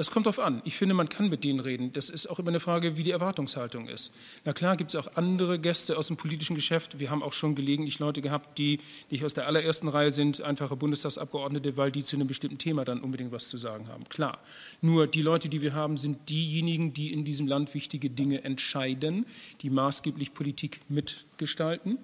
Das 0.00 0.10
kommt 0.10 0.24
darauf 0.24 0.38
an. 0.38 0.62
Ich 0.64 0.78
finde, 0.78 0.94
man 0.94 1.10
kann 1.10 1.28
mit 1.28 1.44
denen 1.44 1.60
reden. 1.60 1.92
Das 1.92 2.08
ist 2.08 2.26
auch 2.26 2.38
immer 2.38 2.48
eine 2.48 2.58
Frage, 2.58 2.96
wie 2.96 3.02
die 3.02 3.10
Erwartungshaltung 3.10 3.86
ist. 3.86 4.14
Na 4.46 4.54
klar 4.54 4.78
gibt 4.78 4.94
es 4.94 4.96
auch 4.96 5.14
andere 5.16 5.58
Gäste 5.58 5.98
aus 5.98 6.06
dem 6.06 6.16
politischen 6.16 6.56
Geschäft. 6.56 7.00
Wir 7.00 7.10
haben 7.10 7.22
auch 7.22 7.34
schon 7.34 7.54
gelegentlich 7.54 7.98
Leute 7.98 8.22
gehabt, 8.22 8.56
die 8.56 8.80
nicht 9.10 9.26
aus 9.26 9.34
der 9.34 9.46
allerersten 9.46 9.88
Reihe 9.88 10.10
sind, 10.10 10.40
einfache 10.40 10.74
Bundestagsabgeordnete, 10.74 11.76
weil 11.76 11.92
die 11.92 12.02
zu 12.02 12.16
einem 12.16 12.28
bestimmten 12.28 12.56
Thema 12.56 12.86
dann 12.86 13.02
unbedingt 13.02 13.30
was 13.30 13.50
zu 13.50 13.58
sagen 13.58 13.88
haben. 13.88 14.04
Klar. 14.08 14.38
Nur 14.80 15.06
die 15.06 15.20
Leute, 15.20 15.50
die 15.50 15.60
wir 15.60 15.74
haben, 15.74 15.98
sind 15.98 16.30
diejenigen, 16.30 16.94
die 16.94 17.12
in 17.12 17.26
diesem 17.26 17.46
Land 17.46 17.74
wichtige 17.74 18.08
Dinge 18.08 18.42
entscheiden, 18.42 19.26
die 19.60 19.68
maßgeblich 19.68 20.32
Politik 20.32 20.80
mitgestalten. 20.88 21.98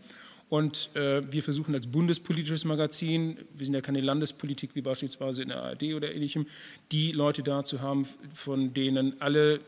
Und 0.48 0.90
äh, 0.94 1.22
wir 1.30 1.42
versuchen 1.42 1.74
als 1.74 1.88
bundespolitisches 1.88 2.64
Magazin, 2.64 3.36
wir 3.54 3.66
sind 3.66 3.74
ja 3.74 3.80
keine 3.80 4.00
Landespolitik 4.00 4.70
wie 4.74 4.80
beispielsweise 4.80 5.42
in 5.42 5.48
der 5.48 5.62
ARD 5.62 5.94
oder 5.94 6.14
ähnlichem, 6.14 6.46
die 6.92 7.10
Leute 7.10 7.42
da 7.42 7.64
zu 7.64 7.80
haben, 7.80 8.06
von 8.32 8.72
denen 8.72 9.20
alle 9.20 9.60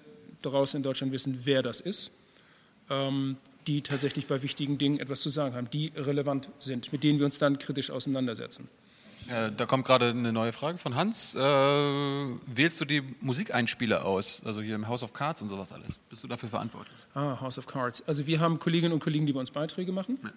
draußen 0.43 0.79
in 0.79 0.85
Deutschland 0.85 1.13
wissen, 1.13 1.41
wer 1.45 1.63
das 1.63 1.81
ist, 1.81 2.13
ähm, 2.91 3.37
die 3.67 3.83
tatsächlich 3.83 4.27
bei 4.29 4.41
wichtigen 4.43 4.79
Dingen 4.79 5.01
etwas 5.01 5.21
zu 5.21 5.31
sagen 5.31 5.57
haben, 5.57 5.69
die 5.71 5.93
relevant 5.97 6.49
sind, 6.61 6.93
mit 6.93 7.03
denen 7.03 7.19
wir 7.19 7.27
uns 7.27 7.39
dann 7.39 7.59
kritisch 7.59 7.91
auseinandersetzen. 7.91 8.69
Äh, 9.29 9.51
da 9.55 9.67
kommt 9.67 9.85
gerade 9.85 10.07
eine 10.11 10.33
neue 10.33 10.53
Frage 10.53 10.79
von 10.79 10.95
Hans. 10.95 11.35
Äh, 11.35 11.39
wählst 11.41 12.81
du 12.81 12.85
die 12.85 13.03
Musikeinspieler 13.21 14.07
aus, 14.07 14.43
also 14.45 14.63
hier 14.63 14.75
im 14.75 14.89
House 14.89 15.03
of 15.03 15.13
Cards 15.13 15.43
und 15.43 15.49
sowas 15.49 15.73
alles? 15.73 15.99
Bist 16.09 16.25
du 16.25 16.29
dafür 16.29 16.49
verantwortlich? 16.49 16.97
Ah, 17.15 17.39
House 17.41 17.59
of 17.59 17.67
Cards. 17.67 18.07
Also 18.09 18.27
wir 18.27 18.41
haben 18.41 18.59
Kolleginnen 18.59 18.95
und 18.95 19.01
Kollegen, 19.01 19.27
die 19.27 19.33
bei 19.33 19.41
uns 19.41 19.51
Beiträge 19.51 19.93
machen. 19.93 20.19
Ja. 20.23 20.31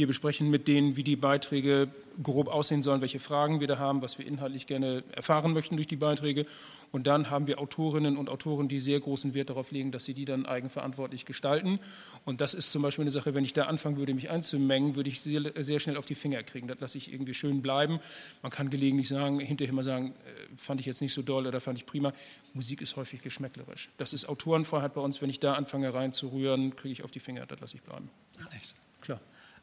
Wir 0.00 0.06
besprechen 0.06 0.48
mit 0.48 0.66
denen, 0.66 0.96
wie 0.96 1.04
die 1.04 1.14
Beiträge 1.14 1.88
grob 2.22 2.48
aussehen 2.48 2.80
sollen, 2.80 3.02
welche 3.02 3.18
Fragen 3.18 3.60
wir 3.60 3.66
da 3.66 3.76
haben, 3.76 4.00
was 4.00 4.18
wir 4.18 4.26
inhaltlich 4.26 4.66
gerne 4.66 5.04
erfahren 5.12 5.52
möchten 5.52 5.76
durch 5.76 5.88
die 5.88 5.96
Beiträge. 5.96 6.46
Und 6.90 7.06
dann 7.06 7.28
haben 7.28 7.46
wir 7.46 7.58
Autorinnen 7.58 8.16
und 8.16 8.30
Autoren, 8.30 8.66
die 8.66 8.80
sehr 8.80 8.98
großen 8.98 9.34
Wert 9.34 9.50
darauf 9.50 9.72
legen, 9.72 9.92
dass 9.92 10.06
sie 10.06 10.14
die 10.14 10.24
dann 10.24 10.46
eigenverantwortlich 10.46 11.26
gestalten. 11.26 11.80
Und 12.24 12.40
das 12.40 12.54
ist 12.54 12.72
zum 12.72 12.80
Beispiel 12.80 13.02
eine 13.02 13.10
Sache, 13.10 13.34
wenn 13.34 13.44
ich 13.44 13.52
da 13.52 13.64
anfangen 13.64 13.98
würde, 13.98 14.14
mich 14.14 14.30
einzumengen, 14.30 14.96
würde 14.96 15.10
ich 15.10 15.20
sehr, 15.20 15.52
sehr 15.58 15.80
schnell 15.80 15.98
auf 15.98 16.06
die 16.06 16.14
Finger 16.14 16.42
kriegen. 16.44 16.66
Das 16.66 16.80
lasse 16.80 16.96
ich 16.96 17.12
irgendwie 17.12 17.34
schön 17.34 17.60
bleiben. 17.60 18.00
Man 18.40 18.50
kann 18.50 18.70
gelegentlich 18.70 19.08
sagen, 19.08 19.38
hinterher 19.38 19.74
mal 19.74 19.82
sagen, 19.82 20.14
äh, 20.24 20.56
fand 20.56 20.80
ich 20.80 20.86
jetzt 20.86 21.02
nicht 21.02 21.12
so 21.12 21.20
doll 21.20 21.46
oder 21.46 21.60
fand 21.60 21.76
ich 21.76 21.84
prima. 21.84 22.14
Musik 22.54 22.80
ist 22.80 22.96
häufig 22.96 23.20
geschmäcklerisch. 23.20 23.90
Das 23.98 24.14
ist 24.14 24.30
Autorenfreiheit 24.30 24.94
bei 24.94 25.02
uns. 25.02 25.20
Wenn 25.20 25.28
ich 25.28 25.40
da 25.40 25.52
anfange 25.52 25.92
reinzurühren, 25.92 26.74
kriege 26.74 26.92
ich 26.92 27.04
auf 27.04 27.10
die 27.10 27.20
Finger. 27.20 27.44
Das 27.44 27.60
lasse 27.60 27.76
ich 27.76 27.82
bleiben. 27.82 28.08
Ja, 28.38 28.46
echt? 28.56 28.74
Klar. 29.02 29.20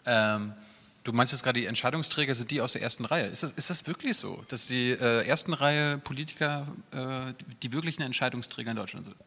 Ähm, 0.07 0.53
du 1.03 1.13
meinst 1.13 1.33
jetzt 1.33 1.43
gerade, 1.43 1.59
die 1.59 1.65
Entscheidungsträger 1.65 2.33
sind 2.33 2.49
die 2.49 2.61
aus 2.61 2.73
der 2.73 2.81
ersten 2.81 3.05
Reihe. 3.05 3.27
Ist 3.27 3.43
das, 3.43 3.51
ist 3.51 3.69
das 3.69 3.85
wirklich 3.87 4.17
so, 4.17 4.43
dass 4.49 4.67
die 4.67 4.91
äh, 4.91 5.25
ersten 5.27 5.53
Reihe 5.53 5.97
Politiker 5.99 6.67
äh, 6.91 7.33
die 7.61 7.71
wirklichen 7.71 8.01
Entscheidungsträger 8.01 8.71
in 8.71 8.77
Deutschland 8.77 9.05
sind? 9.05 9.17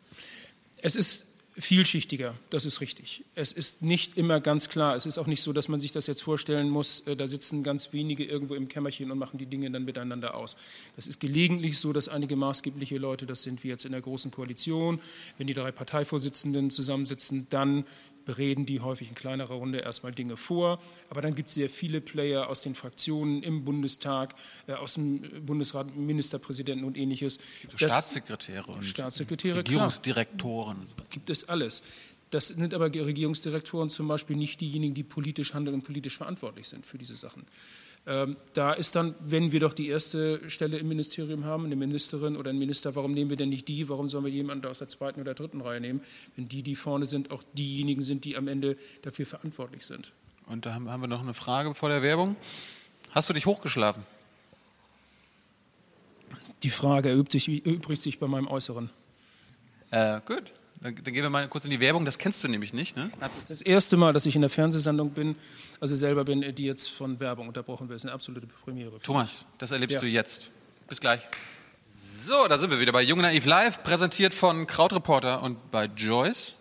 Es 0.82 0.96
ist 0.96 1.26
vielschichtiger, 1.58 2.34
das 2.50 2.64
ist 2.64 2.80
richtig. 2.80 3.24
Es 3.34 3.52
ist 3.52 3.82
nicht 3.82 4.16
immer 4.16 4.40
ganz 4.40 4.68
klar. 4.68 4.96
Es 4.96 5.04
ist 5.04 5.18
auch 5.18 5.26
nicht 5.26 5.42
so, 5.42 5.52
dass 5.52 5.68
man 5.68 5.80
sich 5.80 5.92
das 5.92 6.06
jetzt 6.06 6.22
vorstellen 6.22 6.70
muss, 6.70 7.00
äh, 7.00 7.16
da 7.16 7.28
sitzen 7.28 7.62
ganz 7.62 7.92
wenige 7.92 8.24
irgendwo 8.24 8.54
im 8.54 8.68
Kämmerchen 8.68 9.10
und 9.10 9.18
machen 9.18 9.38
die 9.38 9.46
Dinge 9.46 9.70
dann 9.70 9.84
miteinander 9.84 10.34
aus. 10.34 10.56
Das 10.96 11.06
ist 11.06 11.20
gelegentlich 11.20 11.78
so, 11.78 11.92
dass 11.92 12.08
einige 12.08 12.36
maßgebliche 12.36 12.98
Leute, 12.98 13.26
das 13.26 13.42
sind 13.42 13.62
wie 13.64 13.68
jetzt 13.68 13.84
in 13.84 13.92
der 13.92 14.00
Großen 14.00 14.30
Koalition, 14.30 15.00
wenn 15.38 15.46
die 15.46 15.54
drei 15.54 15.72
Parteivorsitzenden 15.72 16.70
zusammensitzen, 16.70 17.46
dann 17.50 17.84
bereden 18.24 18.66
die 18.66 18.80
häufig 18.80 19.08
in 19.08 19.14
kleinerer 19.14 19.54
Runde 19.54 19.78
erstmal 19.78 20.12
Dinge 20.12 20.36
vor. 20.36 20.80
Aber 21.08 21.20
dann 21.20 21.34
gibt 21.34 21.48
es 21.48 21.54
sehr 21.54 21.68
viele 21.68 22.00
Player 22.00 22.48
aus 22.48 22.62
den 22.62 22.74
Fraktionen 22.74 23.42
im 23.42 23.64
Bundestag, 23.64 24.34
äh, 24.66 24.72
aus 24.72 24.94
dem 24.94 25.20
Bundesrat, 25.44 25.96
Ministerpräsidenten 25.96 26.84
und 26.84 26.96
ähnliches. 26.96 27.38
Staatssekretäre 27.74 28.70
und 28.72 28.84
Staatssekretäre, 28.84 29.58
Regierungsdirektoren. 29.58 30.78
Klar, 30.80 31.06
gibt 31.10 31.30
es 31.30 31.48
alles. 31.48 31.82
Das 32.30 32.46
sind 32.46 32.74
aber 32.74 32.86
Regierungsdirektoren 32.86 33.90
zum 33.90 34.06
Beispiel 34.06 34.36
nicht 34.36 34.60
diejenigen, 34.60 34.94
die 34.94 35.02
politisch 35.02 35.52
handeln 35.52 35.74
und 35.74 35.82
politisch 35.82 36.16
verantwortlich 36.16 36.68
sind 36.68 36.86
für 36.86 36.96
diese 36.96 37.16
Sachen. 37.16 37.44
Ähm, 38.06 38.36
da 38.54 38.72
ist 38.72 38.96
dann, 38.96 39.14
wenn 39.20 39.52
wir 39.52 39.60
doch 39.60 39.74
die 39.74 39.88
erste 39.88 40.48
Stelle 40.48 40.78
im 40.78 40.88
Ministerium 40.88 41.44
haben, 41.44 41.66
eine 41.66 41.76
Ministerin 41.76 42.36
oder 42.36 42.50
ein 42.50 42.58
Minister, 42.58 42.94
warum 42.96 43.12
nehmen 43.12 43.30
wir 43.30 43.36
denn 43.36 43.50
nicht 43.50 43.68
die? 43.68 43.88
Warum 43.88 44.08
sollen 44.08 44.24
wir 44.24 44.32
jemanden 44.32 44.66
aus 44.66 44.78
der 44.78 44.88
zweiten 44.88 45.20
oder 45.20 45.34
dritten 45.34 45.60
Reihe 45.60 45.80
nehmen, 45.80 46.00
wenn 46.36 46.48
die, 46.48 46.62
die 46.62 46.76
vorne 46.76 47.06
sind, 47.06 47.30
auch 47.30 47.42
diejenigen 47.52 48.02
sind, 48.02 48.24
die 48.24 48.36
am 48.36 48.48
Ende 48.48 48.76
dafür 49.02 49.26
verantwortlich 49.26 49.84
sind? 49.84 50.12
Und 50.46 50.66
da 50.66 50.74
haben 50.74 50.86
wir 51.00 51.06
noch 51.06 51.20
eine 51.20 51.34
Frage 51.34 51.74
vor 51.74 51.90
der 51.90 52.02
Werbung. 52.02 52.36
Hast 53.12 53.28
du 53.28 53.34
dich 53.34 53.46
hochgeschlafen? 53.46 54.02
Die 56.62 56.70
Frage 56.70 57.10
erübrigt 57.10 57.32
sich, 57.32 57.66
erübrigt 57.66 58.02
sich 58.02 58.18
bei 58.18 58.26
meinem 58.26 58.48
Äußeren. 58.48 58.90
Äh, 59.90 60.20
gut. 60.26 60.52
Dann, 60.82 60.94
dann, 60.94 61.12
gehen 61.12 61.22
wir 61.22 61.30
mal 61.30 61.46
kurz 61.48 61.64
in 61.66 61.70
die 61.70 61.80
Werbung. 61.80 62.04
Das 62.04 62.16
kennst 62.16 62.42
du 62.42 62.48
nämlich 62.48 62.72
nicht, 62.72 62.96
ne? 62.96 63.10
Das 63.20 63.36
ist 63.38 63.50
das 63.50 63.62
erste 63.62 63.96
Mal, 63.96 64.12
dass 64.12 64.24
ich 64.24 64.34
in 64.34 64.40
der 64.40 64.50
Fernsehsendung 64.50 65.10
bin, 65.10 65.36
also 65.78 65.94
selber 65.94 66.24
bin, 66.24 66.54
die 66.54 66.64
jetzt 66.64 66.90
von 66.90 67.20
Werbung 67.20 67.48
unterbrochen 67.48 67.88
wird. 67.88 67.96
Das 67.96 68.02
ist 68.02 68.06
eine 68.06 68.14
absolute 68.14 68.46
Premiere. 68.46 68.98
Thomas, 69.00 69.44
das 69.58 69.72
erlebst 69.72 69.94
ja. 69.94 70.00
du 70.00 70.06
jetzt. 70.06 70.50
Bis 70.88 71.00
gleich. 71.00 71.20
So, 71.84 72.48
da 72.48 72.58
sind 72.58 72.70
wir 72.70 72.80
wieder 72.80 72.92
bei 72.92 73.02
Jung 73.02 73.20
Naiv 73.20 73.46
Live, 73.46 73.82
präsentiert 73.82 74.34
von 74.34 74.66
Krautreporter 74.66 75.42
und 75.42 75.70
bei 75.70 75.84
Joyce. 75.84 76.54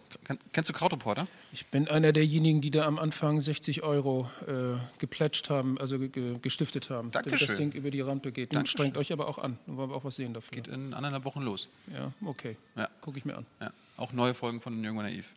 Kennst 0.52 0.70
du 0.70 0.74
Krautreporter? 0.74 1.28
Ich 1.52 1.68
bin 1.68 1.88
einer 1.88 2.12
derjenigen, 2.12 2.62
die 2.62 2.72
da 2.72 2.86
am 2.86 3.00
Anfang 3.00 3.42
60 3.42 3.84
Euro 3.84 4.30
äh, 4.48 4.78
geplätscht 5.00 5.50
haben, 5.50 5.80
also 5.80 5.98
gestiftet 6.42 6.90
haben, 6.90 7.12
Dankeschön. 7.12 7.40
damit 7.40 7.50
das 7.50 7.58
Ding 7.58 7.72
über 7.72 7.92
die 7.92 8.02
Rampe 8.02 8.32
geht. 8.32 8.54
Nun 8.54 8.66
strengt 8.66 8.98
euch 8.98 9.12
aber 9.12 9.28
auch 9.28 9.38
an, 9.38 9.58
dann 9.66 9.78
wollen 9.78 9.90
wir 9.90 9.96
auch 9.96 10.04
was 10.04 10.16
sehen 10.16 10.34
dafür. 10.34 10.52
Geht 10.52 10.68
in 10.68 10.94
anderthalb 10.94 11.26
Wochen 11.26 11.42
los. 11.42 11.70
Ja, 11.94 12.12
okay. 12.26 12.58
Ja. 12.76 12.88
Gucke 13.02 13.18
ich 13.18 13.26
mir 13.26 13.38
an. 13.38 13.46
Ja. 13.60 13.72
Auch 14.00 14.14
neue 14.14 14.34
Folgen 14.34 14.62
von 14.62 14.74
und 14.74 14.96
Naiv. 14.96 15.34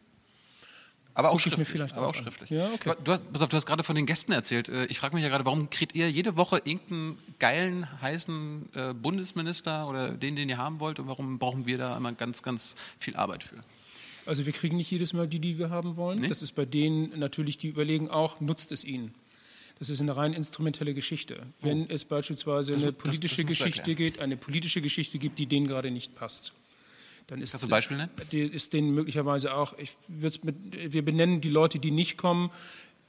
Aber 1.14 1.30
auch 1.30 1.40
aber 1.94 2.06
auch, 2.08 2.14
schriftlich. 2.14 2.48
Ja, 2.50 2.70
okay. 2.72 2.94
du, 3.04 3.12
hast, 3.12 3.30
pass 3.32 3.42
auf, 3.42 3.48
du 3.50 3.56
hast 3.56 3.66
gerade 3.66 3.84
von 3.84 3.94
den 3.96 4.06
Gästen 4.06 4.32
erzählt. 4.32 4.68
Äh, 4.70 4.86
ich 4.86 4.98
frage 4.98 5.14
mich 5.14 5.22
ja 5.22 5.28
gerade, 5.28 5.44
warum 5.44 5.68
kriegt 5.68 5.94
ihr 5.94 6.10
jede 6.10 6.36
Woche 6.36 6.62
irgendeinen 6.64 7.18
geilen, 7.38 8.00
heißen 8.00 8.68
äh, 8.74 8.94
Bundesminister 8.94 9.88
oder 9.88 10.12
den, 10.12 10.36
den 10.36 10.48
ihr 10.48 10.56
haben 10.56 10.80
wollt? 10.80 10.98
Und 10.98 11.08
warum 11.08 11.38
brauchen 11.38 11.66
wir 11.66 11.76
da 11.76 11.96
immer 11.96 12.12
ganz, 12.12 12.42
ganz 12.42 12.76
viel 12.98 13.14
Arbeit 13.16 13.42
für? 13.44 13.56
Also 14.24 14.46
wir 14.46 14.52
kriegen 14.52 14.76
nicht 14.76 14.90
jedes 14.90 15.12
Mal 15.12 15.26
die, 15.28 15.40
die 15.40 15.58
wir 15.58 15.68
haben 15.68 15.96
wollen. 15.96 16.20
Nicht? 16.20 16.30
Das 16.30 16.40
ist 16.40 16.52
bei 16.52 16.64
denen 16.64 17.18
natürlich, 17.18 17.58
die 17.58 17.68
überlegen 17.68 18.08
auch, 18.08 18.40
nutzt 18.40 18.72
es 18.72 18.84
ihnen. 18.84 19.12
Das 19.78 19.90
ist 19.90 20.00
eine 20.00 20.16
rein 20.16 20.32
instrumentelle 20.32 20.94
Geschichte. 20.94 21.42
Wenn 21.60 21.90
es 21.90 22.04
beispielsweise 22.04 22.74
eine 22.74 22.82
Oh. 22.82 22.86
das- 22.86 22.94
das 22.94 23.02
politische 23.02 23.42
musst 23.42 23.60
du 23.60 23.64
Geschichte 23.64 23.94
geht, 23.96 24.18
eine 24.20 24.36
politische 24.38 24.80
Geschichte 24.80 25.18
gibt, 25.18 25.38
die 25.38 25.46
denen 25.46 25.66
gerade 25.66 25.90
nicht 25.90 26.14
passt, 26.14 26.52
dann 27.26 27.40
ist 27.40 27.52
Kannst 27.52 27.64
du 27.64 27.68
ein 27.68 27.70
Beispiel 27.70 27.96
nennen? 27.96 28.10
ist 28.52 28.72
denen 28.72 28.94
möglicherweise 28.94 29.54
auch, 29.54 29.76
ich 29.78 29.96
mit, 30.08 30.92
wir 30.92 31.04
benennen 31.04 31.40
die 31.40 31.50
Leute, 31.50 31.78
die 31.78 31.90
nicht 31.90 32.16
kommen, 32.16 32.50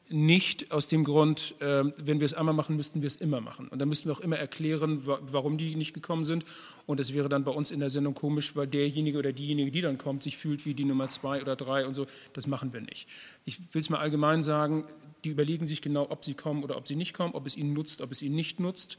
nicht 0.09 0.71
aus 0.71 0.87
dem 0.87 1.03
Grund, 1.03 1.55
äh, 1.59 1.83
wenn 1.97 2.19
wir 2.19 2.25
es 2.25 2.33
einmal 2.33 2.53
machen, 2.53 2.75
müssten 2.75 3.01
wir 3.01 3.07
es 3.07 3.15
immer 3.15 3.41
machen. 3.41 3.67
Und 3.69 3.79
dann 3.79 3.89
müssten 3.89 4.09
wir 4.09 4.13
auch 4.13 4.19
immer 4.19 4.37
erklären, 4.37 5.05
wa 5.07 5.19
warum 5.31 5.57
die 5.57 5.75
nicht 5.75 5.93
gekommen 5.93 6.23
sind. 6.23 6.45
Und 6.85 6.99
das 6.99 7.13
wäre 7.13 7.29
dann 7.29 7.43
bei 7.43 7.51
uns 7.51 7.71
in 7.71 7.79
der 7.79 7.89
Sendung 7.89 8.13
komisch, 8.13 8.55
weil 8.55 8.67
derjenige 8.67 9.17
oder 9.17 9.33
diejenige, 9.33 9.71
die 9.71 9.81
dann 9.81 9.97
kommt, 9.97 10.23
sich 10.23 10.37
fühlt 10.37 10.65
wie 10.65 10.73
die 10.73 10.85
Nummer 10.85 11.07
zwei 11.07 11.41
oder 11.41 11.55
drei 11.55 11.87
und 11.87 11.93
so. 11.93 12.05
Das 12.33 12.47
machen 12.47 12.73
wir 12.73 12.81
nicht. 12.81 13.07
Ich 13.45 13.59
will 13.73 13.81
es 13.81 13.89
mal 13.89 13.99
allgemein 13.99 14.43
sagen, 14.43 14.85
die 15.23 15.29
überlegen 15.29 15.65
sich 15.65 15.81
genau, 15.81 16.07
ob 16.09 16.25
sie 16.25 16.33
kommen 16.33 16.63
oder 16.63 16.77
ob 16.77 16.87
sie 16.87 16.95
nicht 16.95 17.13
kommen, 17.13 17.33
ob 17.33 17.47
es 17.47 17.55
ihnen 17.55 17.73
nutzt, 17.73 18.01
ob 18.01 18.11
es 18.11 18.21
ihnen 18.21 18.35
nicht 18.35 18.59
nutzt 18.59 18.97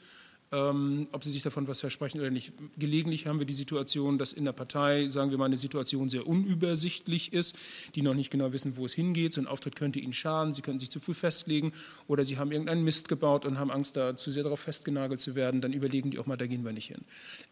ähm, 0.52 1.08
ob 1.12 1.24
sie 1.24 1.30
sich 1.30 1.42
davon 1.42 1.66
was 1.66 1.80
versprechen 1.80 2.20
oder 2.20 2.30
nicht. 2.30 2.52
Gelegentlich 2.78 3.26
haben 3.26 3.38
wir 3.38 3.46
die 3.46 3.54
Situation, 3.54 4.18
dass 4.18 4.32
in 4.32 4.44
der 4.44 4.52
Partei, 4.52 5.08
sagen 5.08 5.30
wir 5.30 5.38
mal, 5.38 5.46
eine 5.46 5.56
Situation 5.56 6.08
sehr 6.08 6.26
unübersichtlich 6.26 7.32
ist, 7.32 7.56
die 7.94 8.02
noch 8.02 8.14
nicht 8.14 8.30
genau 8.30 8.52
wissen, 8.52 8.76
wo 8.76 8.86
es 8.86 8.92
hingeht. 8.92 9.32
So 9.32 9.40
ein 9.40 9.46
Auftritt 9.46 9.76
könnte 9.76 9.98
ihnen 9.98 10.12
schaden, 10.12 10.52
sie 10.52 10.62
könnten 10.62 10.80
sich 10.80 10.90
zu 10.90 11.00
früh 11.00 11.14
festlegen 11.14 11.72
oder 12.06 12.24
sie 12.24 12.38
haben 12.38 12.52
irgendeinen 12.52 12.84
Mist 12.84 13.08
gebaut 13.08 13.44
und 13.44 13.58
haben 13.58 13.70
Angst, 13.70 13.96
da 13.96 14.16
zu 14.16 14.30
sehr 14.30 14.42
darauf 14.42 14.60
festgenagelt 14.60 15.20
zu 15.20 15.34
werden. 15.34 15.60
Dann 15.60 15.72
überlegen 15.72 16.10
die 16.10 16.18
auch 16.18 16.26
mal, 16.26 16.36
da 16.36 16.46
gehen 16.46 16.64
wir 16.64 16.72
nicht 16.72 16.88
hin. 16.88 17.04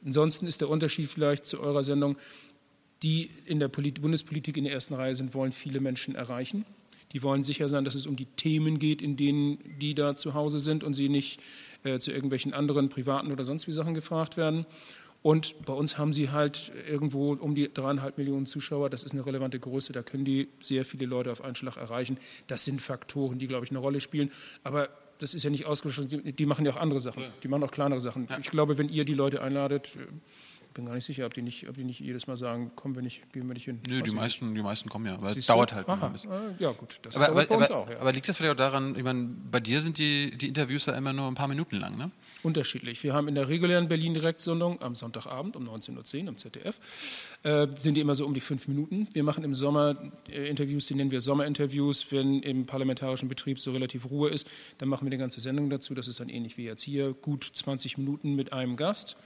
Ansonsten 0.04 0.46
ist 0.46 0.60
der 0.60 0.68
Unterschied 0.68 1.10
vielleicht 1.10 1.46
zu 1.46 1.60
eurer 1.60 1.82
Sendung, 1.82 2.16
die 3.02 3.30
in 3.46 3.58
der 3.58 3.68
Polit 3.68 4.00
Bundespolitik 4.00 4.56
in 4.56 4.64
der 4.64 4.72
ersten 4.72 4.94
Reihe 4.94 5.14
sind, 5.14 5.34
wollen 5.34 5.52
viele 5.52 5.80
Menschen 5.80 6.14
erreichen. 6.14 6.64
Die 7.12 7.22
wollen 7.22 7.42
sicher 7.42 7.68
sein, 7.68 7.84
dass 7.84 7.94
es 7.94 8.06
um 8.06 8.16
die 8.16 8.26
Themen 8.26 8.78
geht, 8.78 9.02
in 9.02 9.16
denen 9.16 9.58
die 9.80 9.94
da 9.94 10.14
zu 10.14 10.34
Hause 10.34 10.60
sind 10.60 10.82
und 10.84 10.94
sie 10.94 11.08
nicht 11.08 11.40
äh, 11.84 11.98
zu 11.98 12.12
irgendwelchen 12.12 12.54
anderen 12.54 12.88
privaten 12.88 13.32
oder 13.32 13.44
sonst 13.44 13.66
wie 13.66 13.72
Sachen 13.72 13.94
gefragt 13.94 14.36
werden. 14.36 14.66
Und 15.22 15.54
bei 15.64 15.72
uns 15.72 15.98
haben 15.98 16.12
sie 16.12 16.30
halt 16.30 16.72
irgendwo 16.88 17.32
um 17.34 17.54
die 17.54 17.72
dreieinhalb 17.72 18.18
Millionen 18.18 18.44
Zuschauer. 18.44 18.90
Das 18.90 19.04
ist 19.04 19.12
eine 19.12 19.24
relevante 19.24 19.60
Größe. 19.60 19.92
Da 19.92 20.02
können 20.02 20.24
die 20.24 20.48
sehr 20.60 20.84
viele 20.84 21.06
Leute 21.06 21.30
auf 21.30 21.42
einen 21.42 21.54
Schlag 21.54 21.76
erreichen. 21.76 22.18
Das 22.48 22.64
sind 22.64 22.80
Faktoren, 22.80 23.38
die, 23.38 23.46
glaube 23.46 23.64
ich, 23.64 23.70
eine 23.70 23.78
Rolle 23.78 24.00
spielen. 24.00 24.32
Aber 24.64 24.88
das 25.20 25.34
ist 25.34 25.44
ja 25.44 25.50
nicht 25.50 25.66
ausgeschlossen. 25.66 26.34
Die, 26.36 26.46
machen 26.46 26.66
ja 26.66 26.72
auch 26.72 26.76
andere 26.76 27.00
Sachen. 27.00 27.22
Die 27.44 27.48
machen 27.48 27.62
auch 27.62 27.70
kleinere 27.70 28.00
Sachen. 28.00 28.26
Ich 28.40 28.50
glaube, 28.50 28.78
wenn 28.78 28.88
ihr 28.88 29.04
die 29.04 29.14
Leute 29.14 29.42
einladet, 29.42 29.92
äh, 29.94 30.06
bin 30.74 30.86
gar 30.86 30.94
nicht 30.94 31.04
sicher, 31.04 31.26
ob 31.26 31.34
die 31.34 31.42
nicht, 31.42 31.68
ob 31.68 31.76
die 31.76 31.84
nicht 31.84 32.00
jedes 32.00 32.26
Mal 32.26 32.36
sagen, 32.36 32.72
kommen 32.76 32.94
wir 32.94 33.02
nicht, 33.02 33.32
gehen 33.32 33.46
wir 33.46 33.54
nicht 33.54 33.64
hin. 33.64 33.80
Nö, 33.88 34.00
Weiß 34.00 34.08
die 34.08 34.14
meisten, 34.14 34.54
die 34.54 34.62
meisten 34.62 34.88
kommen 34.88 35.06
ja, 35.06 35.14
aber 35.14 35.36
es 35.36 35.46
du? 35.46 35.52
dauert 35.52 35.72
halt 35.72 35.88
Aha. 35.88 36.06
ein 36.06 36.12
bisschen. 36.12 36.30
Ja, 36.58 36.70
gut, 36.72 36.98
das 37.02 37.16
Aber, 37.16 37.26
dauert 37.26 37.38
aber, 37.38 37.48
bei 37.48 37.56
uns 37.56 37.70
aber, 37.70 37.80
auch. 37.80 37.90
Ja. 37.90 38.00
aber 38.00 38.12
liegt 38.12 38.28
das 38.28 38.36
vielleicht 38.36 38.52
auch 38.52 38.56
daran, 38.56 38.96
ich 38.96 39.02
meine, 39.02 39.28
bei 39.50 39.60
dir 39.60 39.80
sind 39.80 39.98
die, 39.98 40.36
die 40.36 40.48
Interviews 40.48 40.86
ja 40.86 40.94
immer 40.94 41.12
nur 41.12 41.26
ein 41.26 41.34
paar 41.34 41.48
Minuten 41.48 41.76
lang, 41.76 41.96
ne? 41.96 42.10
Unterschiedlich. 42.42 43.02
Wir 43.04 43.14
haben 43.14 43.28
in 43.28 43.36
der 43.36 43.48
regulären 43.48 43.86
Berlin-Direktsendung 43.86 44.82
am 44.82 44.96
Sonntagabend 44.96 45.54
um 45.54 45.68
19.10 45.68 46.22
Uhr 46.22 46.28
am 46.28 46.36
ZDF, 46.36 47.38
äh, 47.44 47.68
sind 47.76 47.94
die 47.94 48.00
immer 48.00 48.16
so 48.16 48.26
um 48.26 48.34
die 48.34 48.40
fünf 48.40 48.66
Minuten. 48.66 49.06
Wir 49.12 49.22
machen 49.22 49.44
im 49.44 49.54
Sommer 49.54 49.96
äh, 50.28 50.48
Interviews, 50.48 50.86
die 50.86 50.96
nennen 50.96 51.12
wir 51.12 51.20
Sommerinterviews. 51.20 52.10
Wenn 52.10 52.42
im 52.42 52.66
parlamentarischen 52.66 53.28
Betrieb 53.28 53.60
so 53.60 53.70
relativ 53.70 54.10
Ruhe 54.10 54.28
ist, 54.30 54.48
dann 54.78 54.88
machen 54.88 55.06
wir 55.06 55.10
eine 55.10 55.18
ganze 55.18 55.40
Sendung 55.40 55.70
dazu. 55.70 55.94
Das 55.94 56.08
ist 56.08 56.18
dann 56.18 56.28
ähnlich 56.28 56.56
wie 56.56 56.64
jetzt 56.64 56.82
hier, 56.82 57.12
gut 57.12 57.48
20 57.52 57.98
Minuten 57.98 58.34
mit 58.34 58.52
einem 58.52 58.76
Gast 58.76 59.16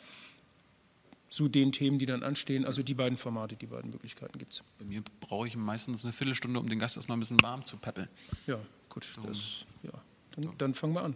zu 1.37 1.49
den 1.49 1.71
Themen, 1.71 1.99
die 1.99 2.07
dann 2.07 2.23
anstehen. 2.23 2.65
Also 2.65 2.83
die 2.83 2.95
beiden 2.95 3.19
Formate, 3.19 3.57
die 3.57 3.67
beiden 3.67 3.91
Möglichkeiten 3.91 4.39
gibt 4.39 4.55
es. 4.55 4.63
Bei 4.79 4.87
mir 4.87 5.03
brauche 5.21 5.47
ich 5.47 5.55
meistens 5.55 6.03
eine 6.03 6.15
Viertelstunde, 6.15 6.59
um 6.59 6.67
den 6.67 6.79
Gast 6.79 6.97
erstmal 6.97 7.19
ein 7.19 7.21
bisschen 7.21 7.43
warm 7.43 7.63
zu 7.63 7.77
peppeln. 7.77 8.09
Ja, 8.47 8.59
gut, 8.89 9.07
das, 9.27 9.67
ja. 9.83 9.91
Dann, 10.35 10.57
dann 10.57 10.75
fangen 10.75 10.95
wir 10.95 11.03
an. 11.03 11.15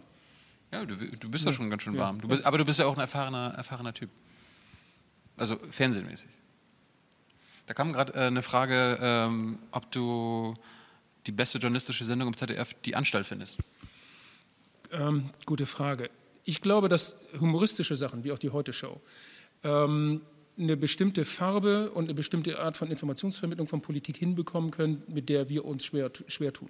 Ja, 0.71 0.85
du, 0.85 0.95
du 0.95 1.31
bist 1.31 1.45
ja, 1.45 1.51
schon 1.51 1.71
ganz 1.71 1.81
schön 1.81 1.97
warm. 1.97 2.21
Du 2.21 2.27
bist, 2.27 2.45
aber 2.45 2.59
du 2.59 2.65
bist 2.65 2.77
ja 2.77 2.85
auch 2.85 2.93
ein 2.93 2.99
erfahrener, 2.99 3.55
erfahrener 3.57 3.95
Typ. 3.95 4.11
Also 5.37 5.57
fernsehmäßig. 5.71 6.29
Da 7.65 7.73
kam 7.73 7.91
gerade 7.91 8.13
äh, 8.13 8.27
eine 8.27 8.43
Frage, 8.43 8.99
ähm, 9.01 9.57
ob 9.71 9.91
du 9.91 10.53
die 11.25 11.31
beste 11.31 11.57
journalistische 11.57 12.05
Sendung 12.05 12.27
im 12.27 12.37
ZDF 12.37 12.75
die 12.85 12.95
Anstalt 12.95 13.25
findest. 13.25 13.59
Ähm, 14.91 15.31
gute 15.47 15.65
Frage. 15.65 16.11
Ich 16.43 16.61
glaube, 16.61 16.89
dass 16.89 17.15
humoristische 17.39 17.97
Sachen, 17.97 18.23
wie 18.23 18.31
auch 18.31 18.39
die 18.39 18.51
Heute-Show, 18.51 19.01
ähm, 19.63 20.21
eine 20.57 20.75
bestimmte 20.77 21.25
Farbe 21.25 21.91
und 21.91 22.05
eine 22.05 22.13
bestimmte 22.13 22.59
Art 22.59 22.75
von 22.75 22.89
Informationsvermittlung 22.89 23.67
von 23.67 23.81
Politik 23.81 24.17
hinbekommen 24.17 24.69
können, 24.71 25.01
mit 25.07 25.29
der 25.29 25.49
wir 25.49 25.65
uns 25.65 25.85
schwer, 25.85 26.11
schwer 26.27 26.51
tun. 26.51 26.69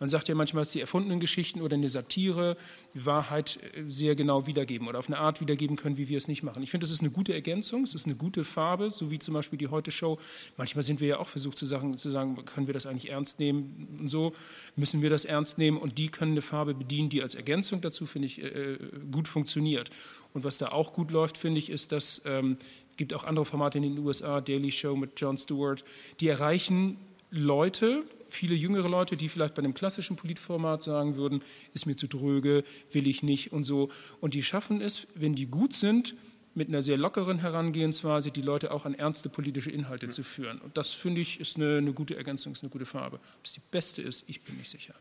Man 0.00 0.08
sagt 0.08 0.28
ja 0.28 0.34
manchmal, 0.34 0.62
dass 0.62 0.72
die 0.72 0.80
erfundenen 0.80 1.20
Geschichten 1.20 1.60
oder 1.60 1.76
eine 1.76 1.88
Satire 1.88 2.56
die 2.94 3.04
Wahrheit 3.04 3.58
äh, 3.74 3.84
sehr 3.88 4.14
genau 4.16 4.46
wiedergeben 4.46 4.88
oder 4.88 4.98
auf 4.98 5.08
eine 5.08 5.18
Art 5.18 5.40
wiedergeben 5.40 5.76
können, 5.76 5.98
wie 5.98 6.08
wir 6.08 6.16
es 6.16 6.26
nicht 6.26 6.42
machen. 6.42 6.62
Ich 6.62 6.70
finde, 6.70 6.84
das 6.84 6.90
ist 6.90 7.00
eine 7.00 7.10
gute 7.10 7.34
Ergänzung, 7.34 7.84
es 7.84 7.94
ist 7.94 8.06
eine 8.06 8.16
gute 8.16 8.44
Farbe, 8.44 8.90
so 8.90 9.10
wie 9.10 9.18
zum 9.18 9.34
Beispiel 9.34 9.58
die 9.58 9.68
Heute-Show. 9.68 10.18
Manchmal 10.56 10.82
sind 10.82 11.00
wir 11.00 11.08
ja 11.08 11.18
auch 11.18 11.28
versucht 11.28 11.58
zu 11.58 11.66
sagen, 11.66 11.96
zu 11.98 12.10
sagen, 12.10 12.44
können 12.46 12.66
wir 12.66 12.74
das 12.74 12.86
eigentlich 12.86 13.10
ernst 13.10 13.38
nehmen 13.40 13.98
und 14.00 14.08
so, 14.08 14.32
müssen 14.74 15.02
wir 15.02 15.10
das 15.10 15.24
ernst 15.24 15.58
nehmen 15.58 15.76
und 15.76 15.98
die 15.98 16.08
können 16.08 16.32
eine 16.32 16.42
Farbe 16.42 16.74
bedienen, 16.74 17.10
die 17.10 17.22
als 17.22 17.34
Ergänzung 17.34 17.82
dazu, 17.82 18.06
finde 18.06 18.26
ich, 18.26 18.42
äh, 18.42 18.78
gut 19.10 19.28
funktioniert. 19.28 19.90
Und 20.32 20.44
was 20.44 20.58
da 20.58 20.68
auch 20.68 20.92
gut 20.92 21.10
läuft, 21.10 21.38
finde 21.38 21.58
ich, 21.58 21.70
ist, 21.70 21.92
dass 21.92 22.22
ähm, 22.24 22.56
gibt 22.98 23.14
auch 23.14 23.24
andere 23.24 23.46
Formate 23.46 23.78
in 23.78 23.84
den 23.84 23.98
USA, 23.98 24.42
Daily 24.42 24.70
Show 24.70 24.94
mit 24.94 25.18
Jon 25.18 25.38
Stewart, 25.38 25.82
die 26.20 26.28
erreichen 26.28 26.98
Leute, 27.30 28.02
viele 28.28 28.54
jüngere 28.54 28.88
Leute, 28.88 29.16
die 29.16 29.28
vielleicht 29.30 29.54
bei 29.54 29.62
einem 29.62 29.72
klassischen 29.72 30.16
Politformat 30.16 30.82
sagen 30.82 31.16
würden, 31.16 31.42
ist 31.72 31.86
mir 31.86 31.96
zu 31.96 32.06
dröge, 32.06 32.64
will 32.92 33.06
ich 33.06 33.22
nicht 33.22 33.52
und 33.52 33.64
so. 33.64 33.90
Und 34.20 34.34
die 34.34 34.42
schaffen 34.42 34.82
es, 34.82 35.06
wenn 35.14 35.34
die 35.34 35.46
gut 35.46 35.72
sind, 35.72 36.14
mit 36.54 36.68
einer 36.68 36.82
sehr 36.82 36.96
lockeren 36.96 37.38
Herangehensweise 37.38 38.30
die 38.32 38.42
Leute 38.42 38.72
auch 38.72 38.84
an 38.84 38.94
ernste 38.94 39.28
politische 39.28 39.70
Inhalte 39.70 40.10
zu 40.10 40.24
führen. 40.24 40.58
Und 40.58 40.76
das 40.76 40.90
finde 40.90 41.20
ich 41.20 41.38
ist 41.40 41.56
eine, 41.56 41.78
eine 41.78 41.92
gute 41.92 42.16
Ergänzung, 42.16 42.52
ist 42.52 42.64
eine 42.64 42.70
gute 42.70 42.86
Farbe. 42.86 43.16
Ob 43.16 43.44
es 43.44 43.52
die 43.52 43.60
beste 43.70 44.02
ist, 44.02 44.24
ich 44.26 44.42
bin 44.42 44.56
nicht 44.56 44.68
sicher. 44.68 44.94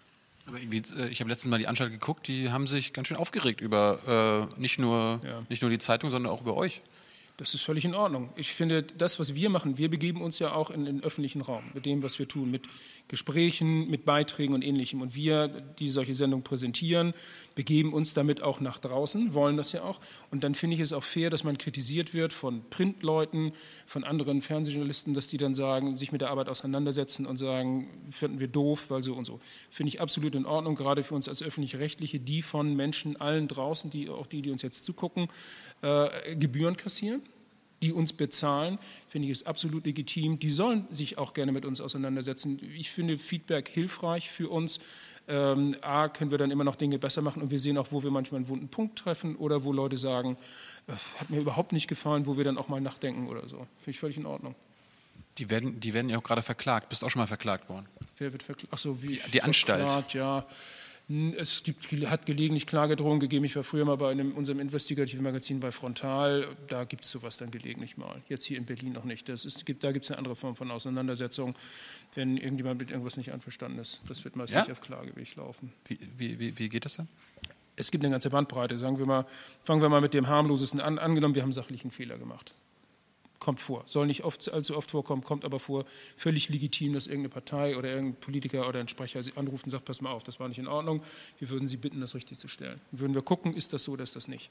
Aber 0.45 0.59
irgendwie, 0.59 0.83
äh, 0.97 1.09
ich 1.09 1.19
habe 1.19 1.29
letztens 1.29 1.49
mal 1.49 1.57
die 1.57 1.67
Anstalt 1.67 1.91
geguckt, 1.91 2.27
die 2.27 2.51
haben 2.51 2.67
sich 2.67 2.93
ganz 2.93 3.07
schön 3.07 3.17
aufgeregt 3.17 3.59
über 3.61 4.47
äh, 4.55 4.59
nicht, 4.61 4.77
nur, 4.79 5.19
Ja. 5.23 5.43
nicht 5.49 5.61
nur 5.61 5.71
die 5.71 5.79
Zeitung, 5.79 6.11
sondern 6.11 6.31
auch 6.31 6.41
über 6.41 6.55
euch. 6.55 6.81
Das 7.37 7.53
ist 7.53 7.61
völlig 7.61 7.85
in 7.85 7.93
Ordnung. 7.93 8.31
Ich 8.35 8.51
finde, 8.51 8.81
das, 8.81 9.19
was 9.19 9.35
wir 9.35 9.51
machen, 9.51 9.77
wir 9.77 9.91
begeben 9.91 10.23
uns 10.23 10.39
ja 10.39 10.53
auch 10.53 10.71
in 10.71 10.85
den 10.85 11.03
öffentlichen 11.03 11.41
Raum 11.41 11.61
mit 11.75 11.85
dem, 11.85 12.01
was 12.01 12.17
wir 12.17 12.27
tun, 12.27 12.49
mit 12.49 12.67
Gesprächen, 13.09 13.87
mit 13.91 14.05
Beiträgen 14.05 14.55
und 14.55 14.63
Ähnlichem. 14.63 15.01
Und 15.01 15.13
wir, 15.13 15.47
die 15.47 15.91
solche 15.91 16.15
Sendungen 16.15 16.43
präsentieren, 16.43 17.13
begeben 17.53 17.93
uns 17.93 18.15
damit 18.15 18.41
auch 18.41 18.59
nach 18.59 18.79
draußen, 18.79 19.35
wollen 19.35 19.55
das 19.55 19.71
ja 19.71 19.83
auch. 19.83 19.99
Und 20.31 20.43
dann 20.43 20.55
finde 20.55 20.77
ich 20.77 20.81
es 20.81 20.93
auch 20.93 21.03
fair, 21.03 21.29
dass 21.29 21.43
man 21.43 21.59
kritisiert 21.59 22.15
wird 22.15 22.33
von 22.33 22.67
Printleuten, 22.71 23.51
von 23.85 24.03
anderen 24.03 24.41
Fernsehjournalisten, 24.41 25.13
dass 25.13 25.27
die 25.27 25.37
dann 25.37 25.53
sagen, 25.53 25.95
sich 25.95 26.11
mit 26.11 26.21
der 26.21 26.31
Arbeit 26.31 26.49
auseinandersetzen 26.49 27.27
und 27.27 27.37
sagen, 27.37 27.87
finden 28.09 28.39
wir 28.39 28.47
doof, 28.47 28.89
weil 28.89 29.03
so 29.03 29.13
und 29.13 29.25
so. 29.25 29.39
Finde 29.69 29.89
ich 29.89 30.01
absolut 30.01 30.33
in 30.33 30.47
Ordnung, 30.47 30.73
gerade 30.73 31.03
für 31.03 31.13
uns 31.13 31.27
als 31.27 31.43
Öffentlich-Rechtliche, 31.43 32.19
die 32.19 32.41
von 32.41 32.75
Menschen 32.75 33.15
allen 33.15 33.47
draußen, 33.47 33.91
die 33.91 34.09
auch 34.09 34.25
die, 34.25 34.41
die 34.41 34.49
uns 34.49 34.63
jetzt 34.63 34.83
zugucken, 34.85 35.27
äh, 35.83 36.35
Gebühren 36.35 36.75
kassieren 36.77 37.21
die 37.81 37.91
uns 37.93 38.13
bezahlen, 38.13 38.79
finde 39.07 39.27
ich 39.27 39.33
es 39.33 39.45
absolut 39.45 39.85
legitim. 39.85 40.39
Die 40.39 40.49
sollen 40.49 40.87
sich 40.89 41.17
auch 41.17 41.33
gerne 41.33 41.51
mit 41.51 41.63
uns 41.65 41.79
auseinandersetzen. 41.81 42.59
Ich 42.75 42.89
finde 42.89 43.17
Feedback 43.17 43.69
hilfreich 43.69 44.29
für 44.31 44.49
uns. 44.49 44.79
Ähm, 45.27 45.75
A, 45.81 46.07
können 46.07 46.31
wir 46.31 46.37
dann 46.37 46.51
immer 46.51 46.63
noch 46.63 46.75
Dinge 46.75 46.97
besser 46.99 47.21
machen 47.21 47.41
und 47.41 47.51
wir 47.51 47.59
sehen 47.59 47.77
auch, 47.77 47.91
wo 47.91 48.01
wir 48.01 48.09
manchmal 48.11 48.39
einen 48.39 48.47
wunden 48.47 48.69
Punkt 48.69 48.97
treffen 48.97 49.35
oder 49.35 49.63
wo 49.63 49.73
Leute 49.73 49.97
sagen, 49.97 50.37
äh, 50.87 50.93
hat 51.19 51.29
mir 51.29 51.39
überhaupt 51.41 51.71
nicht 51.73 51.87
gefallen, 51.87 52.25
wo 52.25 52.37
wir 52.37 52.43
dann 52.45 52.57
auch 52.57 52.67
mal 52.69 52.79
nachdenken 52.81 53.27
oder 53.27 53.47
so. 53.47 53.57
Finde 53.77 53.91
ich 53.91 53.99
völlig 53.99 54.17
in 54.17 54.25
Ordnung. 54.25 54.55
Die 55.37 55.49
werden, 55.51 55.79
die 55.79 55.93
werden 55.93 56.09
ja 56.09 56.17
auch 56.17 56.23
gerade 56.23 56.41
verklagt. 56.41 56.89
Bist 56.89 57.03
auch 57.03 57.09
schon 57.11 57.19
mal 57.19 57.27
verklagt 57.27 57.69
worden. 57.69 57.85
Wer 58.17 58.31
wird 58.31 58.41
verklagt? 58.41 58.73
Ach 58.73 58.77
so, 58.79 59.03
wie 59.03 59.07
Die- 59.09 59.31
die 59.33 59.43
Anstalt. 59.43 59.81
verklagt, 59.81 60.13
ja. 60.15 60.45
Es 61.37 61.63
gibt, 61.63 61.89
hat 62.09 62.25
gelegentlich 62.25 62.67
Klagedrohungen 62.67 63.21
gegeben. 63.21 63.45
Ich 63.45 63.55
war 63.55 63.63
früher 63.63 63.85
mal 63.85 63.95
bei 63.95 64.11
einem, 64.11 64.33
unserem 64.33 64.59
investigativen 64.59 65.23
Magazin 65.23 65.61
bei 65.61 65.71
Frontal. 65.71 66.49
Da 66.67 66.83
gibt 66.83 67.05
es 67.05 67.11
sowas 67.11 67.37
dann 67.37 67.49
gelegentlich 67.49 67.95
mal. 67.95 68.21
Jetzt 68.27 68.43
hier 68.43 68.57
in 68.57 68.65
Berlin 68.65 68.91
noch 68.91 69.05
nicht. 69.05 69.29
Ist, 69.29 69.63
da 69.81 69.91
gibt 69.93 70.03
es 70.03 70.11
eine 70.11 70.17
andere 70.17 70.35
Form 70.35 70.57
von 70.57 70.69
Auseinandersetzung, 70.69 71.55
wenn 72.13 72.35
irgendjemand 72.35 72.79
mit 72.79 72.91
irgendwas 72.91 73.15
nicht 73.15 73.31
einverstanden 73.31 73.79
ist. 73.79 74.01
Das 74.09 74.25
wird 74.25 74.35
meist 74.35 74.51
Ja? 74.51 74.59
nicht 74.59 74.71
auf 74.71 74.81
Klageweg 74.81 75.33
laufen. 75.37 75.71
Wie, 75.87 75.97
wie, 76.17 76.39
wie, 76.39 76.59
wie 76.59 76.67
geht 76.67 76.83
das 76.83 76.97
dann? 76.97 77.07
Es 77.77 77.89
gibt 77.89 78.03
eine 78.03 78.11
ganze 78.11 78.29
Bandbreite. 78.29 78.77
Sagen 78.77 78.99
wir 78.99 79.05
mal, 79.05 79.25
fangen 79.63 79.81
wir 79.81 79.87
mal 79.87 80.01
mit 80.01 80.13
dem 80.13 80.27
harmlosesten 80.27 80.81
an. 80.81 80.99
Angenommen, 80.99 81.35
wir 81.35 81.43
haben 81.43 81.53
sachlichen 81.53 81.89
Fehler 81.89 82.17
gemacht. 82.17 82.53
Kommt 83.39 83.59
vor. 83.59 83.83
Soll 83.85 84.07
nicht 84.07 84.23
oft, 84.23 84.51
allzu 84.51 84.75
oft 84.75 84.91
vorkommen, 84.91 85.23
kommt 85.23 85.45
aber 85.45 85.59
vor. 85.59 85.85
Völlig 86.15 86.49
legitim, 86.49 86.93
dass 86.93 87.05
irgendeine 87.05 87.29
Partei 87.29 87.77
oder 87.77 87.89
irgendein 87.89 88.19
Politiker 88.19 88.67
oder 88.67 88.79
ein 88.79 88.87
Sprecher 88.87 89.21
Sie 89.21 89.33
anruft 89.35 89.65
und 89.65 89.71
sagt, 89.71 89.85
pass 89.85 90.01
mal 90.01 90.11
auf, 90.11 90.23
das 90.23 90.39
war 90.39 90.47
nicht 90.47 90.59
in 90.59 90.67
Ordnung. 90.67 91.03
Wir 91.39 91.49
würden 91.49 91.67
Sie 91.67 91.77
bitten, 91.77 92.01
das 92.01 92.15
richtig 92.15 92.39
zu 92.39 92.47
stellen. 92.47 92.81
Würden 92.91 93.13
wir 93.13 93.21
gucken, 93.21 93.53
ist 93.53 93.73
das 93.73 93.83
so 93.83 93.95
ist 93.95 94.15
das 94.15 94.27
nicht. 94.27 94.49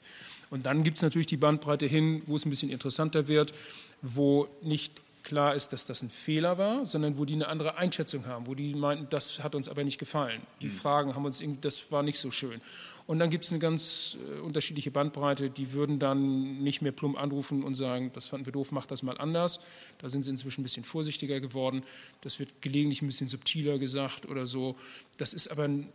Und 0.49 0.65
dann 0.65 0.83
gibt 0.83 0.97
es 0.97 1.03
natürlich 1.03 1.27
die 1.27 1.37
Bandbreite 1.37 1.85
hin, 1.85 2.21
wo 2.25 2.35
es 2.35 2.45
ein 2.45 2.49
bisschen 2.49 2.69
interessanter 2.69 3.27
wird, 3.27 3.53
wo 4.01 4.47
nicht 4.61 4.93
klar 5.27 5.55
ist, 5.55 5.73
dass 5.73 5.85
das 5.85 6.01
ein 6.01 6.09
Fehler 6.09 6.57
war, 6.57 6.85
sondern 6.85 7.17
wo 7.17 7.25
die 7.25 7.33
eine 7.33 7.49
andere 7.49 7.77
Einschätzung 7.77 8.25
haben, 8.27 8.47
wo 8.47 8.55
die 8.55 8.73
meinten, 8.73 9.07
das 9.09 9.43
hat 9.43 9.55
uns 9.55 9.67
aber 9.67 9.83
nicht 9.83 9.99
gefallen. 9.99 10.41
Die 10.61 10.67
mhm. 10.67 10.71
Fragen 10.71 11.15
haben 11.15 11.25
uns, 11.25 11.43
das 11.59 11.91
war 11.91 12.01
nicht 12.01 12.17
so 12.17 12.31
schön. 12.31 12.61
Und 13.07 13.19
dann 13.19 13.29
gibt 13.29 13.43
es 13.43 13.51
eine 13.51 13.59
ganz 13.59 14.15
äh, 14.37 14.39
unterschiedliche 14.39 14.89
Bandbreite, 14.89 15.49
die 15.49 15.73
würden 15.73 15.99
dann 15.99 16.59
nicht 16.63 16.81
mehr 16.81 16.93
plump 16.93 17.19
anrufen 17.19 17.63
und 17.63 17.73
sagen, 17.73 18.11
das 18.13 18.27
fanden 18.27 18.45
wir 18.45 18.53
doof, 18.53 18.71
mach 18.71 18.85
das 18.85 19.03
mal 19.03 19.17
anders. 19.17 19.59
Da 19.97 20.07
sind 20.07 20.23
sie 20.23 20.29
inzwischen 20.29 20.61
ein 20.61 20.63
bisschen 20.63 20.85
vorsichtiger 20.85 21.41
geworden. 21.41 21.83
Das 22.21 22.39
wird 22.39 22.61
gelegentlich 22.61 23.01
ein 23.01 23.07
bisschen 23.07 23.27
subtiler 23.27 23.79
gesagt 23.79 24.29
oder 24.29 24.45
so. 24.45 24.77
Das 25.17 25.33
ist 25.33 25.49
aber 25.49 25.65
ein 25.65 25.89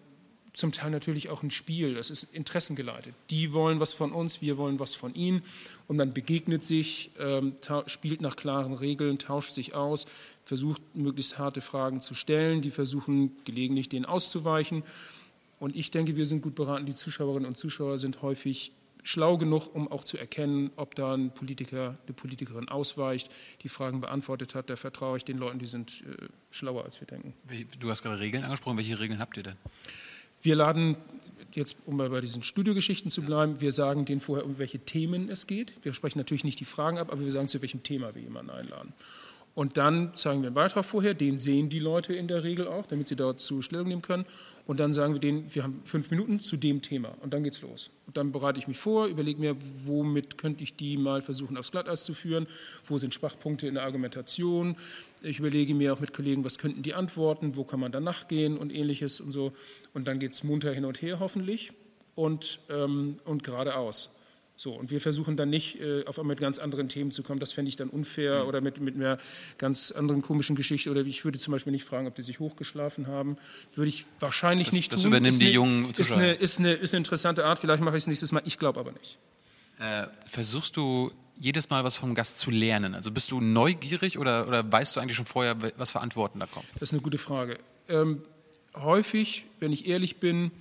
zum 0.52 0.72
Teil 0.72 0.90
natürlich 0.90 1.30
auch 1.30 1.42
ein 1.42 1.50
Spiel, 1.50 1.94
das 1.94 2.10
ist 2.10 2.24
interessengeleitet. 2.34 3.14
Die 3.30 3.52
wollen 3.52 3.80
was 3.80 3.94
von 3.94 4.12
uns, 4.12 4.42
wir 4.42 4.58
wollen 4.58 4.78
was 4.78 4.94
von 4.94 5.14
ihnen 5.14 5.42
und 5.88 5.96
man 5.96 6.12
begegnet 6.12 6.62
sich, 6.62 7.10
ähm, 7.18 7.54
spielt 7.86 8.20
nach 8.20 8.36
klaren 8.36 8.74
Regeln, 8.74 9.18
tauscht 9.18 9.52
sich 9.52 9.74
aus, 9.74 10.06
versucht 10.44 10.82
möglichst 10.94 11.38
harte 11.38 11.62
Fragen 11.62 12.00
zu 12.00 12.14
stellen, 12.14 12.60
die 12.60 12.70
versuchen 12.70 13.32
gelegentlich 13.44 13.88
denen 13.88 14.04
auszuweichen. 14.04 14.82
Und 15.58 15.74
ich 15.74 15.90
denke, 15.90 16.16
wir 16.16 16.26
sind 16.26 16.42
gut 16.42 16.54
beraten, 16.54 16.84
die 16.84 16.94
Zuschauerinnen 16.94 17.46
und 17.46 17.56
Zuschauer 17.56 17.98
sind 17.98 18.20
häufig 18.20 18.72
schlau 19.02 19.38
genug, 19.38 19.74
um 19.74 19.90
auch 19.90 20.04
zu 20.04 20.18
erkennen, 20.18 20.70
ob 20.76 20.94
da 20.94 21.14
ein 21.14 21.32
Politiker, 21.32 21.98
eine 22.04 22.14
Politikerin 22.14 22.68
ausweicht, 22.68 23.30
die 23.62 23.68
Fragen 23.68 24.00
beantwortet 24.00 24.54
hat. 24.54 24.70
Da 24.70 24.76
vertraue 24.76 25.16
ich 25.16 25.24
den 25.24 25.38
Leuten, 25.38 25.58
die 25.58 25.66
sind 25.66 26.02
äh, 26.02 26.28
schlauer, 26.50 26.84
als 26.84 27.00
wir 27.00 27.06
denken. 27.06 27.34
Du 27.78 27.90
hast 27.90 28.02
gerade 28.02 28.20
Regeln 28.20 28.44
angesprochen. 28.44 28.76
Welche 28.76 29.00
Regeln 29.00 29.18
habt 29.18 29.36
ihr 29.36 29.42
denn? 29.44 29.56
Wir 30.42 30.56
laden 30.56 30.96
jetzt, 31.52 31.76
um 31.86 31.96
mal 31.96 32.10
bei 32.10 32.20
diesen 32.20 32.42
Studiogeschichten 32.42 33.10
zu 33.10 33.22
bleiben, 33.22 33.60
wir 33.60 33.72
sagen 33.72 34.04
denen 34.04 34.20
vorher, 34.20 34.44
um 34.44 34.58
welche 34.58 34.80
Themen 34.80 35.28
es 35.28 35.46
geht. 35.46 35.72
Wir 35.82 35.94
sprechen 35.94 36.18
natürlich 36.18 36.44
nicht 36.44 36.60
die 36.60 36.64
Fragen 36.64 36.98
ab, 36.98 37.12
aber 37.12 37.24
wir 37.24 37.30
sagen, 37.30 37.48
zu 37.48 37.60
welchem 37.62 37.82
Thema 37.82 38.14
wir 38.14 38.22
jemanden 38.22 38.50
einladen. 38.50 38.92
Und 39.54 39.76
dann 39.76 40.14
zeigen 40.14 40.40
wir 40.40 40.46
einen 40.46 40.54
Beitrag 40.54 40.84
vorher, 40.84 41.12
den 41.12 41.36
sehen 41.36 41.68
die 41.68 41.78
Leute 41.78 42.14
in 42.14 42.26
der 42.26 42.42
Regel 42.42 42.66
auch, 42.66 42.86
damit 42.86 43.08
sie 43.08 43.16
dazu 43.16 43.60
Stellung 43.60 43.88
nehmen 43.88 44.00
können. 44.00 44.24
Und 44.66 44.80
dann 44.80 44.94
sagen 44.94 45.12
wir 45.12 45.20
denen, 45.20 45.54
wir 45.54 45.62
haben 45.62 45.82
fünf 45.84 46.10
Minuten 46.10 46.40
zu 46.40 46.56
dem 46.56 46.80
Thema. 46.80 47.14
Und 47.20 47.34
dann 47.34 47.42
geht's 47.42 47.60
los. 47.60 47.90
Und 48.06 48.16
dann 48.16 48.32
bereite 48.32 48.58
ich 48.58 48.66
mich 48.66 48.78
vor, 48.78 49.08
überlege 49.08 49.38
mir, 49.38 49.56
womit 49.84 50.38
könnte 50.38 50.62
ich 50.62 50.76
die 50.76 50.96
mal 50.96 51.20
versuchen, 51.20 51.58
aufs 51.58 51.70
Glatteis 51.70 52.04
zu 52.04 52.14
führen, 52.14 52.46
wo 52.86 52.96
sind 52.96 53.12
Schwachpunkte 53.12 53.66
in 53.66 53.74
der 53.74 53.82
Argumentation. 53.84 54.74
Ich 55.20 55.38
überlege 55.38 55.74
mir 55.74 55.92
auch 55.92 56.00
mit 56.00 56.14
Kollegen, 56.14 56.44
was 56.44 56.56
könnten 56.56 56.82
die 56.82 56.94
antworten, 56.94 57.54
wo 57.56 57.64
kann 57.64 57.80
man 57.80 57.92
dann 57.92 58.04
nachgehen 58.04 58.56
und 58.56 58.72
ähnliches 58.72 59.20
und 59.20 59.32
so. 59.32 59.52
Und 59.92 60.08
dann 60.08 60.18
geht 60.18 60.32
es 60.32 60.44
munter 60.44 60.72
hin 60.72 60.86
und 60.86 61.02
her 61.02 61.20
hoffentlich 61.20 61.72
und, 62.14 62.60
ähm, 62.70 63.18
und 63.26 63.44
geradeaus. 63.44 64.21
So, 64.54 64.74
und 64.74 64.90
wir 64.90 65.00
versuchen 65.00 65.36
dann 65.36 65.50
nicht, 65.50 65.80
äh, 65.80 66.04
auf 66.04 66.18
einmal 66.18 66.34
mit 66.34 66.40
ganz 66.40 66.58
anderen 66.58 66.88
Themen 66.88 67.10
zu 67.10 67.22
kommen. 67.22 67.40
Das 67.40 67.52
fände 67.52 67.68
ich 67.68 67.76
dann 67.76 67.88
unfair 67.88 68.42
mhm. 68.42 68.48
oder 68.48 68.60
mit, 68.60 68.80
mit 68.80 68.94
einer 68.94 69.18
ganz 69.58 69.90
anderen 69.90 70.22
komischen 70.22 70.56
Geschichte. 70.56 70.90
Oder 70.90 71.00
ich 71.00 71.24
würde 71.24 71.38
zum 71.38 71.52
Beispiel 71.52 71.72
nicht 71.72 71.84
fragen, 71.84 72.06
ob 72.06 72.14
die 72.14 72.22
sich 72.22 72.38
hochgeschlafen 72.38 73.06
haben. 73.06 73.36
Würde 73.74 73.88
ich 73.88 74.04
wahrscheinlich 74.20 74.68
das, 74.68 74.74
nicht 74.74 74.92
das 74.92 75.02
tun. 75.02 75.10
Das 75.10 75.18
übernehmen 75.18 75.32
ist 75.32 75.40
die 75.40 75.46
eine, 75.46 75.54
jungen 75.54 75.94
Zuschauer. 75.94 76.16
Ist 76.16 76.22
eine, 76.22 76.32
ist, 76.32 76.58
eine, 76.58 76.72
ist 76.72 76.94
eine 76.94 76.98
interessante 76.98 77.44
Art. 77.44 77.58
Vielleicht 77.58 77.82
mache 77.82 77.96
ich 77.96 78.04
es 78.04 78.06
nächstes 78.06 78.30
Mal. 78.32 78.42
Ich 78.44 78.58
glaube 78.58 78.78
aber 78.78 78.92
nicht. 78.92 79.18
Äh, 79.80 80.06
versuchst 80.26 80.76
du 80.76 81.10
jedes 81.40 81.70
Mal 81.70 81.82
was 81.82 81.96
vom 81.96 82.14
Gast 82.14 82.38
zu 82.38 82.50
lernen? 82.50 82.94
Also 82.94 83.10
bist 83.10 83.30
du 83.30 83.40
neugierig 83.40 84.18
oder, 84.18 84.46
oder 84.46 84.70
weißt 84.70 84.94
du 84.94 85.00
eigentlich 85.00 85.16
schon 85.16 85.26
vorher, 85.26 85.56
was 85.76 85.90
für 85.90 86.00
Antworten 86.00 86.38
da 86.38 86.46
kommen? 86.46 86.66
Das 86.74 86.90
ist 86.90 86.92
eine 86.92 87.02
gute 87.02 87.18
Frage. 87.18 87.58
Ähm, 87.88 88.22
häufig, 88.76 89.46
wenn 89.58 89.72
ich 89.72 89.88
ehrlich 89.88 90.18
bin, 90.18 90.52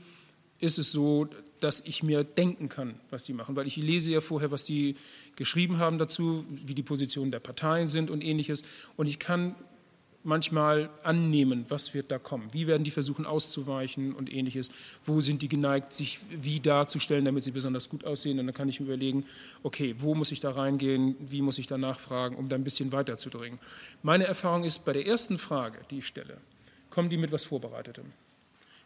ist 0.60 0.80
es 0.80 0.92
so, 0.92 1.28
dass 1.62 1.82
ich 1.86 2.04
mir 2.04 2.24
denken 2.24 2.70
kann, 2.70 3.00
was 3.10 3.24
die 3.24 3.34
machen, 3.34 3.56
weil 3.56 3.68
ich 3.68 3.78
lese 3.78 4.12
ja 4.12 4.22
vorher, 4.22 4.52
was 4.52 4.64
die 4.64 4.96
geschrieben 5.36 5.78
haben 5.78 5.98
dazu, 5.98 6.46
wie 6.50 6.76
die 6.76 6.84
Positionen 6.84 7.32
der 7.32 7.40
Parteien 7.40 7.88
sind 7.88 8.10
und 8.10 8.24
ähnliches. 8.24 8.64
Und 8.98 9.08
ich 9.08 9.20
kann 9.20 9.56
manchmal 10.24 10.90
annehmen, 11.04 11.66
was 11.70 11.94
wird 11.94 12.12
da 12.12 12.20
kommen, 12.20 12.48
wie 12.52 12.68
werden 12.68 12.84
die 12.84 12.92
versuchen 12.92 13.26
auszuweichen 13.26 14.14
und 14.14 14.32
ähnliches, 14.32 14.72
wo 15.06 15.22
sind 15.22 15.42
die 15.42 15.50
geneigt, 15.50 15.94
sich 15.94 16.20
wie 16.30 16.60
darzustellen, 16.60 17.26
damit 17.26 17.44
sie 17.44 17.52
besonders 17.52 17.90
gut 17.90 18.06
aussehen. 18.06 18.40
Und 18.40 18.48
dann 18.48 18.56
kann 18.56 18.70
ich 18.70 18.80
mir 18.80 18.88
überlegen, 18.88 19.26
okay, 19.64 19.96
wo 19.98 20.16
muss 20.16 20.32
ich 20.32 20.40
da 20.40 20.52
reingehen, 20.52 21.16
wie 21.20 21.42
muss 21.42 21.58
ich 21.58 21.68
da 21.68 21.78
nachfragen, 21.78 22.36
um 22.36 22.50
da 22.50 22.56
ein 22.56 22.64
bisschen 22.64 22.92
weiterzudringen. 22.92 23.60
Meine 24.04 24.26
Erfahrung 24.26 24.64
ist, 24.64 24.86
bei 24.86 24.94
der 24.94 25.08
ersten 25.08 25.38
Frage, 25.38 25.80
die 25.90 26.00
ich 26.00 26.08
stelle, 26.08 26.38
kommen 26.90 27.10
die 27.10 27.18
mit 27.18 27.32
was 27.32 27.46
Vorbereitetem. 27.46 28.06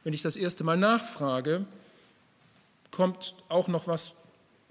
Wenn 0.03 0.13
ich 0.13 0.21
das 0.21 0.35
erste 0.35 0.63
Mal 0.63 0.77
nachfrage, 0.77 1.65
kommt 2.95 3.35
auch 3.49 3.67
noch 3.67 3.87
was, 3.87 4.13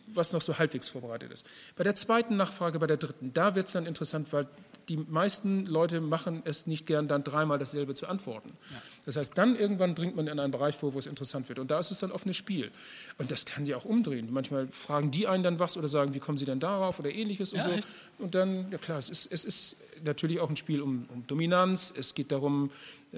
was 0.09 0.33
noch 0.33 0.43
so 0.43 0.59
halbwegs 0.59 0.89
vorbereitet 0.89 1.31
ist. 1.31 1.47
Bei 1.77 1.85
der 1.85 1.95
zweiten 1.95 2.37
Nachfrage, 2.37 2.79
bei 2.79 2.87
der 2.87 2.97
dritten, 2.97 3.33
da 3.33 3.55
wird 3.55 3.67
es 3.67 3.73
dann 3.73 3.87
interessant, 3.87 4.33
weil 4.33 4.49
die 4.89 4.97
meisten 4.97 5.67
Leute 5.67 6.01
machen 6.01 6.43
es 6.45 6.67
nicht 6.67 6.87
gern, 6.87 7.09
dann 7.09 7.25
dreimal 7.25 7.59
dasselbe 7.59 7.95
zu 7.95 8.07
antworten. 8.07 8.51
Ja. 8.71 8.83
Das 9.07 9.17
heißt, 9.17 9.37
dann 9.37 9.57
irgendwann 9.57 9.95
dringt 9.95 10.17
man 10.17 10.27
in 10.27 10.39
einen 10.39 10.51
Bereich 10.51 10.77
vor, 10.77 10.95
wo 10.95 10.99
es 10.99 11.07
interessant 11.07 11.49
wird. 11.49 11.59
Und 11.59 11.71
da 11.71 11.79
ist 11.79 11.91
es 11.91 12.01
dann 12.01 12.13
offenes 12.13 12.37
Spiel. 12.37 12.71
Und 13.19 13.31
das 13.31 13.47
kann 13.47 13.65
die 13.65 13.75
auch 13.75 13.85
umdrehen. 13.85 14.29
Manchmal 14.31 14.69
fragen 14.69 15.11
die 15.11 15.27
einen 15.27 15.43
dann 15.43 15.59
was 15.59 15.77
oder 15.77 15.89
sagen, 15.89 16.15
wie 16.15 16.19
kommen 16.19 16.39
sie 16.39 16.45
denn 16.45 16.61
darauf 16.61 16.99
oder 16.99 17.11
ähnliches 17.11 17.53
ja, 17.53 17.65
und 17.65 17.71
so. 17.71 17.81
Und 18.19 18.35
dann, 18.35 18.71
ja 18.71 18.79
klar, 18.79 18.99
es 18.99 19.09
ist, 19.09 19.33
es 19.33 19.45
ist 19.45 19.77
natürlich 20.05 20.41
auch 20.41 20.51
ein 20.51 20.57
Spiel 20.57 20.83
um, 20.83 21.07
um 21.13 21.27
Dominanz. 21.27 21.93
Es 21.97 22.15
geht 22.15 22.31
darum, 22.33 22.71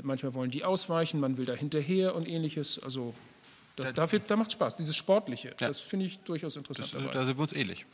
manchmal 0.03 0.35
wollen 0.35 0.51
die 0.51 0.65
ausweichen, 0.65 1.21
man 1.21 1.37
will 1.37 1.47
da 1.47 1.55
hinterher 1.55 2.15
und 2.15 2.29
ähnliches. 2.29 2.81
Also 2.83 3.15
das, 3.77 3.93
da, 3.93 4.07
da 4.07 4.37
macht 4.37 4.53
Spaß, 4.53 4.77
dieses 4.77 4.97
Sportliche. 4.97 5.49
Ja. 5.49 5.69
Das 5.69 5.81
finde 5.81 6.07
ich 6.07 6.19
durchaus 6.21 6.57
interessant. 6.57 6.95
Das, 6.95 7.13
da 7.13 7.25
sind 7.25 7.37
wir 7.37 7.43
uns 7.43 7.53
ähnlich. 7.53 7.87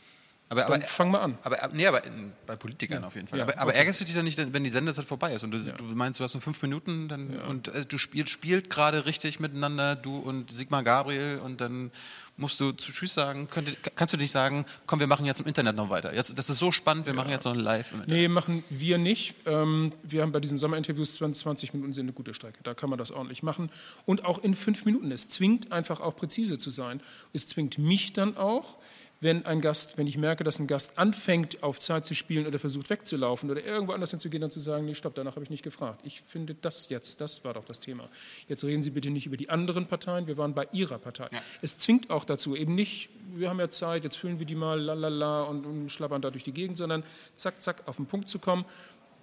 Aber, 0.61 0.75
aber 0.75 0.81
fang 0.81 1.11
mal 1.11 1.19
an. 1.19 1.37
Aber, 1.43 1.57
nee, 1.73 1.87
aber 1.87 2.01
bei 2.45 2.55
Politikern 2.55 3.01
ja. 3.01 3.07
auf 3.07 3.15
jeden 3.15 3.27
Fall. 3.27 3.39
Ja, 3.39 3.45
aber, 3.45 3.57
aber 3.57 3.71
okay. 3.71 3.79
ärgerst 3.79 4.01
du 4.01 4.05
dich 4.05 4.13
dann 4.13 4.25
nicht, 4.25 4.37
wenn 4.53 4.63
die 4.63 4.71
Sendezeit 4.71 5.05
vorbei 5.05 5.33
ist 5.33 5.43
und 5.43 5.51
du, 5.51 5.57
ja. 5.57 5.73
du 5.73 5.83
meinst, 5.83 6.19
du 6.19 6.23
hast 6.23 6.33
nur 6.33 6.41
fünf 6.41 6.61
Minuten 6.61 7.07
dann, 7.07 7.39
und 7.41 7.67
äh, 7.69 7.85
du 7.85 7.97
spielst 7.97 8.29
spielt 8.29 8.69
gerade 8.69 9.05
richtig 9.05 9.39
miteinander, 9.39 9.95
du 9.95 10.17
und 10.17 10.51
Sigmar 10.51 10.83
Gabriel 10.83 11.39
und 11.43 11.61
dann 11.61 11.91
musst 12.35 12.59
du 12.59 12.71
zu 12.71 12.91
Tschüss 12.91 13.13
sagen, 13.13 13.47
könnt, 13.49 13.77
kannst 13.95 14.13
du 14.13 14.17
nicht 14.17 14.31
sagen, 14.31 14.65
komm, 14.87 14.99
wir 14.99 15.07
machen 15.07 15.25
jetzt 15.25 15.41
im 15.41 15.47
Internet 15.47 15.75
noch 15.75 15.89
weiter. 15.89 16.13
Jetzt, 16.13 16.37
das 16.37 16.49
ist 16.49 16.57
so 16.57 16.71
spannend, 16.71 17.05
wir 17.05 17.13
machen 17.13 17.29
jetzt 17.29 17.45
noch 17.45 17.53
ein 17.53 17.59
Live 17.59 17.91
im 17.91 18.01
Internet. 18.01 18.21
Nee, 18.21 18.27
machen 18.27 18.63
wir 18.69 18.97
nicht. 18.97 19.35
Ähm, 19.45 19.93
wir 20.03 20.23
haben 20.23 20.31
bei 20.31 20.39
diesen 20.39 20.57
Sommerinterviews 20.57 21.15
20 21.15 21.73
Minuten 21.73 21.93
sind 21.93 22.05
eine 22.05 22.13
gute 22.13 22.33
Strecke. 22.33 22.59
Da 22.63 22.73
kann 22.73 22.89
man 22.89 22.97
das 22.97 23.11
ordentlich 23.11 23.43
machen. 23.43 23.69
Und 24.05 24.25
auch 24.25 24.39
in 24.39 24.55
fünf 24.55 24.85
Minuten. 24.85 25.11
Es 25.11 25.29
zwingt 25.29 25.71
einfach 25.71 26.01
auch 26.01 26.15
präzise 26.15 26.57
zu 26.57 26.69
sein. 26.69 27.01
Es 27.33 27.47
zwingt 27.47 27.77
mich 27.77 28.13
dann 28.13 28.35
auch, 28.35 28.77
wenn 29.23 29.45
ein 29.45 29.61
Gast, 29.61 29.97
wenn 29.97 30.07
ich 30.07 30.17
merke, 30.17 30.43
dass 30.43 30.59
ein 30.59 30.67
Gast 30.67 30.97
anfängt, 30.97 31.63
auf 31.63 31.79
Zeit 31.79 32.05
zu 32.05 32.13
spielen 32.13 32.45
oder 32.45 32.59
versucht 32.59 32.89
wegzulaufen 32.89 33.49
oder 33.49 33.63
irgendwo 33.63 33.93
anders 33.93 34.11
hinzugehen, 34.11 34.41
dann 34.41 34.51
zu 34.51 34.59
sagen, 34.59 34.85
nee, 34.85 34.93
stopp, 34.93 35.15
danach 35.15 35.35
habe 35.35 35.43
ich 35.43 35.49
nicht 35.49 35.63
gefragt. 35.63 36.01
Ich 36.03 36.21
finde 36.21 36.55
das 36.55 36.89
jetzt, 36.89 37.21
das 37.21 37.43
war 37.43 37.53
doch 37.53 37.65
das 37.65 37.79
Thema. 37.79 38.07
Jetzt 38.47 38.63
reden 38.63 38.83
Sie 38.83 38.91
bitte 38.91 39.09
nicht 39.09 39.25
über 39.25 39.37
die 39.37 39.49
anderen 39.49 39.87
Parteien, 39.87 40.27
wir 40.27 40.37
waren 40.37 40.53
bei 40.53 40.67
Ihrer 40.71 40.99
Partei. 40.99 41.27
Ja. 41.31 41.39
Es 41.61 41.79
zwingt 41.79 42.09
auch 42.09 42.25
dazu, 42.25 42.55
eben 42.55 42.75
nicht, 42.75 43.09
wir 43.33 43.49
haben 43.49 43.59
ja 43.59 43.69
Zeit, 43.69 44.03
jetzt 44.03 44.17
füllen 44.17 44.39
wir 44.39 44.45
die 44.45 44.55
mal, 44.55 44.79
lalala 44.79 45.43
und, 45.43 45.65
und 45.65 45.89
schlappern 45.89 46.21
da 46.21 46.29
durch 46.29 46.43
die 46.43 46.53
Gegend, 46.53 46.77
sondern 46.77 47.03
zack, 47.35 47.61
zack, 47.61 47.87
auf 47.87 47.95
den 47.95 48.05
Punkt 48.05 48.29
zu 48.29 48.39
kommen. 48.39 48.65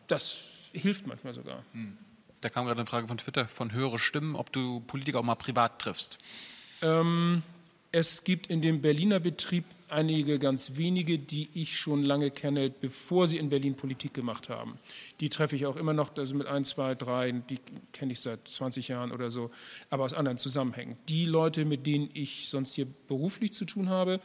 Das 0.07 0.45
hilft 0.73 1.07
manchmal 1.07 1.35
sogar. 1.35 1.65
Hm. 1.73 1.97
Da 2.41 2.49
kam 2.49 2.65
gerade 2.65 2.81
eine 2.81 2.87
Frage 2.87 3.07
von 3.07 3.19
Twitter 3.19 3.47
von 3.47 3.73
höhere 3.73 3.99
Stimmen, 3.99 4.35
ob 4.35 4.51
du 4.53 4.81
Politiker 4.81 5.21
auch 5.21 5.25
mal 5.25 5.35
privat 5.35 5.79
triffst. 5.81 6.19
Ähm, 6.83 7.43
es 7.93 8.25
gibt 8.25 8.47
in 8.49 8.63
dem 8.63 8.81
Berliner 8.81 9.21
Betrieb 9.21 9.65
einige 9.89 10.39
ganz 10.39 10.77
wenige, 10.77 11.19
die 11.19 11.49
ich 11.55 11.77
schon 11.77 12.05
lange 12.05 12.31
kenne, 12.31 12.71
bevor 12.71 13.27
sie 13.27 13.39
in 13.39 13.49
Berlin 13.49 13.75
Politik 13.75 14.15
gemacht 14.15 14.49
haben. 14.49 14.79
Die 15.19 15.29
treffe 15.29 15.57
ich 15.57 15.67
auch 15.67 15.77
immer 15.77 15.93
noch, 15.93 16.17
also 16.17 16.37
mit 16.37 16.47
ein, 16.47 16.65
zwei, 16.65 16.95
drei, 16.95 17.33
die 17.33 17.59
kenne 17.93 18.13
ich 18.13 18.21
seit 18.21 18.47
20 18.47 18.87
Jahren 18.89 19.11
oder 19.11 19.31
so, 19.31 19.51
aber 19.91 20.05
aus 20.05 20.15
anderen 20.15 20.39
Zusammenhängen. 20.39 20.97
Die 21.09 21.25
Leute, 21.25 21.65
mit 21.65 21.87
denen 21.87 22.09
ich 22.15 22.49
sonst 22.49 22.75
hier 22.75 22.87
beruflich 23.09 23.53
zu 23.53 23.65
tun 23.65 23.89
habe, 23.89 24.21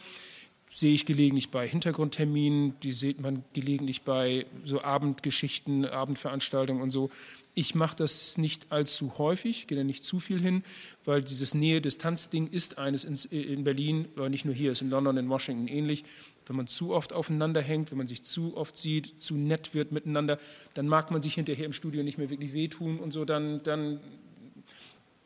sehe 0.68 0.94
ich 0.94 1.06
gelegentlich 1.06 1.52
bei 1.52 1.68
Hintergrundterminen, 1.68 2.80
die 2.82 2.92
sieht 2.92 3.22
man 3.22 3.44
gelegentlich 3.54 4.02
bei 4.02 4.46
so 4.64 4.82
Abendgeschichten, 4.82 5.86
Abendveranstaltungen 5.86 6.82
und 6.82 6.90
so. 6.90 7.12
Ich 7.54 7.76
mache 7.76 7.96
das 7.96 8.38
nicht 8.38 8.72
allzu 8.72 9.18
häufig, 9.18 9.68
gehe 9.68 9.78
da 9.78 9.84
nicht 9.84 10.04
zu 10.04 10.20
viel 10.20 10.42
hin, 10.42 10.64
weil 11.06 11.22
dieses 11.22 11.54
Nähe-Distanz-Ding 11.54 12.48
ist 12.48 12.80
eines 12.80 13.06
in, 13.06 13.64
Berlin, 13.64 14.08
aber 14.16 14.30
nicht 14.30 14.44
nur 14.44 14.54
hier, 14.54 14.72
ist 14.72 14.82
in 14.82 14.90
London, 14.90 15.18
in 15.18 15.30
Washington 15.30 15.68
ähnlich. 15.68 16.04
Wenn 16.48 16.58
man 16.58 16.68
zu 16.68 16.94
oft 16.94 17.14
aufeinander 17.14 17.62
hängt, 17.62 17.92
wenn 17.92 17.98
man 17.98 18.08
sich 18.08 18.24
zu 18.24 18.58
oft 18.58 18.76
sieht, 18.76 19.22
zu 19.22 19.36
nett 19.36 19.74
wird 19.74 19.92
miteinander, 19.92 20.38
dann 20.74 20.88
mag 20.88 21.12
man 21.12 21.22
sich 21.22 21.36
hinterher 21.36 21.66
im 21.66 21.74
Studio 21.74 22.04
nicht 22.04 22.18
mehr 22.18 22.30
wirklich 22.30 22.54
wehtun 22.54 23.00
und 23.00 23.12
so. 23.12 23.24
Dann, 23.24 23.64
dann 23.64 24.00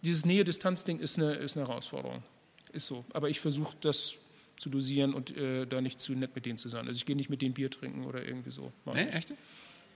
dieses 0.04 0.26
Nähe-Distanz-Ding 0.26 1.00
ist 1.00 1.18
eine, 1.18 1.34
ist 1.34 1.58
eine 1.58 1.68
Herausforderung. 1.68 2.24
Ist 2.74 2.88
so. 2.88 3.04
Aber 3.14 3.30
ich 3.30 3.40
versuche 3.40 3.76
das 3.82 4.18
zu 4.60 4.70
dosieren 4.70 5.14
und 5.14 5.36
äh, 5.36 5.66
da 5.66 5.82
nicht 5.82 6.00
zu 6.00 6.14
nett 6.14 6.36
mit 6.36 6.46
denen 6.46 6.58
zu 6.58 6.68
sein. 6.68 6.88
Also 6.88 6.98
ich 6.98 7.06
gehe 7.06 7.16
nicht 7.16 7.30
mit 7.30 7.42
denen 7.42 7.54
Bier 7.54 7.72
trinken 7.72 8.06
oder 8.06 8.26
irgendwie 8.26 8.52
so. 8.52 8.72
Nee, 8.94 9.06
echt? 9.06 9.34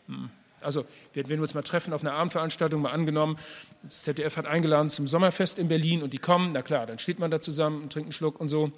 Hm. 0.08 0.30
Also 0.62 0.86
wenn 1.13 1.28
wir 1.28 1.41
uns 1.41 1.54
mal 1.54 1.62
treffen 1.62 1.91
auf 1.91 2.02
einer 2.02 2.13
Abendveranstaltung, 2.13 2.82
mal 2.82 2.91
angenommen, 2.91 3.38
das 3.84 4.04
ZDF 4.04 4.38
hat 4.38 4.45
eingeladen 4.45 4.89
zum 4.89 5.06
Sommerfest 5.06 5.60
in 5.60 5.67
Berlin 5.67 6.02
und 6.02 6.13
die 6.13 6.17
kommen, 6.17 6.52
na 6.54 6.62
klar, 6.62 6.86
dann 6.86 6.97
steht 6.97 7.19
man 7.19 7.30
da 7.30 7.41
zusammen 7.41 7.82
und 7.84 7.91
trinkt 7.91 8.08
einen 8.08 8.13
Schluck 8.13 8.39
und 8.39 8.47
so. 8.47 8.71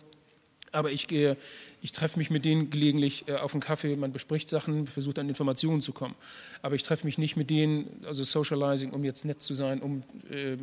Aber 0.72 0.92
ich 0.92 1.08
gehe, 1.08 1.38
ich 1.82 1.92
treffe 1.92 2.18
mich 2.18 2.32
mit 2.32 2.44
denen 2.44 2.72
gelegentlich 2.72 3.28
äh, 3.28 3.36
auf 3.36 3.54
einen 3.54 3.62
Kaffee, 3.62 3.96
man 3.96 4.12
bespricht 4.12 4.50
Sachen, 4.50 4.88
versucht 4.88 5.20
an 5.20 5.30
Informationen 5.30 5.82
zu 5.82 5.94
kommen. 5.94 6.16
Aber 6.64 6.74
ich 6.74 6.82
treffe 6.82 7.06
mich 7.06 7.20
nicht 7.20 7.38
mit 7.38 7.52
denen, 7.52 8.04
also 8.08 8.24
Socializing, 8.24 8.92
um 8.92 9.04
jetzt 9.04 9.24
nett 9.24 9.44
zu 9.44 9.54
sein, 9.54 9.82
um, 9.82 10.04
äh, 10.32 10.58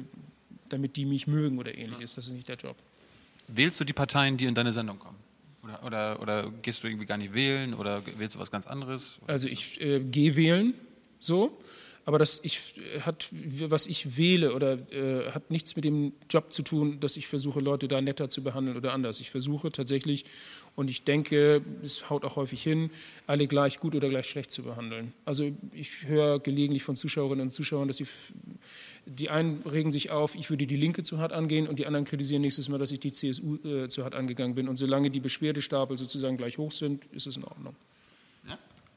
damit 0.69 0.97
die 0.97 1.05
mich 1.05 1.29
mögen 1.29 1.59
oder 1.59 1.79
ähnliches. 1.79 2.17
Das 2.17 2.27
ist 2.27 2.33
nicht 2.33 2.49
der 2.49 2.57
Job. 2.57 2.77
Wählst 3.55 3.81
du 3.81 3.85
die 3.85 3.93
Parteien, 3.93 4.37
die 4.37 4.47
in 4.47 4.55
deine 4.55 4.73
Sendung 4.73 4.99
kommen? 4.99 5.19
Oder, 5.63 5.85
oder, 5.85 6.21
oder 6.21 6.51
gehst 6.63 6.83
du 6.83 6.89
irgendwie 6.89 7.07
gar 7.07 7.19
nicht 7.19 7.35
wählen 7.35 7.75
oder 7.75 8.03
wählst 8.19 8.35
du 8.37 8.41
was 8.41 8.51
ganz 8.51 8.67
anderes? 8.67 9.21
Also 9.27 9.47
ich 9.47 9.81
äh, 9.81 10.01
gehe 10.01 10.35
wählen, 10.35 10.75
so 11.19 11.57
aber 12.05 12.19
das 12.19 12.41
ich, 12.43 12.75
hat, 13.07 13.29
was 13.33 13.87
ich 13.87 14.17
wähle 14.17 14.55
oder 14.55 14.79
äh, 14.91 15.31
hat 15.31 15.51
nichts 15.51 15.77
mit 15.77 15.85
dem 15.85 16.13
Job 16.29 16.53
zu 16.53 16.63
tun, 16.63 16.99
dass 16.99 17.17
ich 17.17 17.29
versuche, 17.29 17.61
Leute 17.61 17.87
da 17.87 18.01
netter 18.01 18.29
zu 18.29 18.43
behandeln 18.43 18.77
oder 18.77 18.93
anders. 18.93 19.21
Ich 19.21 19.31
versuche 19.31 19.71
tatsächlich, 19.71 20.25
und 20.75 20.91
ich 20.91 21.05
denke, 21.05 21.63
es 21.83 22.11
haut 22.11 22.25
auch 22.25 22.37
häufig 22.37 22.63
hin, 22.63 22.91
alle 23.27 23.47
gleich 23.47 23.79
gut 23.79 23.95
oder 23.95 24.09
gleich 24.09 24.27
schlecht 24.27 24.51
zu 24.51 24.63
behandeln. 24.63 25.13
Also 25.25 25.53
ich 25.73 26.07
höre 26.07 26.41
gelegentlich 26.41 26.83
von 26.83 26.97
Zuschauerinnen 26.97 27.43
und 27.43 27.51
Zuschauern, 27.51 27.87
dass 27.87 27.99
sie, 27.99 28.07
die 29.07 29.31
einen 29.31 29.63
regen 29.63 29.91
sich 29.91 30.11
auf, 30.11 30.35
ich 30.35 30.51
würde 30.51 30.67
die 30.67 30.77
Linke 30.77 31.05
zu 31.05 31.19
hart 31.19 31.33
angehen 31.33 31.69
und 31.69 31.79
die 31.79 31.87
anderen 31.87 32.05
kritisieren 32.05 32.43
nächstes 32.43 32.69
Mal, 32.69 32.79
dass 32.79 32.91
ich 32.91 33.01
die 33.01 33.13
CSU 33.13 33.59
äh, 33.65 33.89
zu 33.89 34.03
hart 34.03 34.15
angegangen 34.15 34.57
bin. 34.57 34.69
Und 34.69 34.77
solange 34.77 35.11
die 35.11 35.21
Beschwerdestapel 35.21 35.99
sozusagen 35.99 36.37
gleich 36.37 36.59
hoch 36.59 36.73
sind, 36.73 37.05
ist 37.13 37.27
es 37.27 37.37
in 37.37 37.45
Ordnung. 37.45 37.77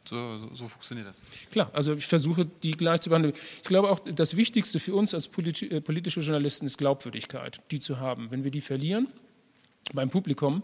So, 0.08 0.50
so, 0.54 0.68
funktioniert 0.68 1.08
das. 1.08 1.22
Klar, 1.52 1.70
also 1.74 1.94
ich 1.94 2.06
versuche, 2.06 2.46
die 2.46 2.72
gleich 2.72 3.02
zu 3.02 3.10
behandeln. 3.10 3.34
Ich 3.36 3.68
glaube 3.68 3.90
auch, 3.90 4.00
das 4.00 4.36
Wichtigste 4.36 4.80
für 4.80 4.94
uns 4.94 5.14
als 5.14 5.28
äh, 5.28 5.82
politische 5.82 6.20
Journalisten 6.20 6.66
ist 6.66 6.78
Glaubwürdigkeit, 6.78 7.62
die 7.72 7.80
zu 7.80 8.00
haben. 8.00 8.30
Wenn 8.32 8.44
wir 8.44 8.52
die 8.52 8.62
verlieren 8.62 9.08
beim 9.94 10.10
Publikum, 10.10 10.64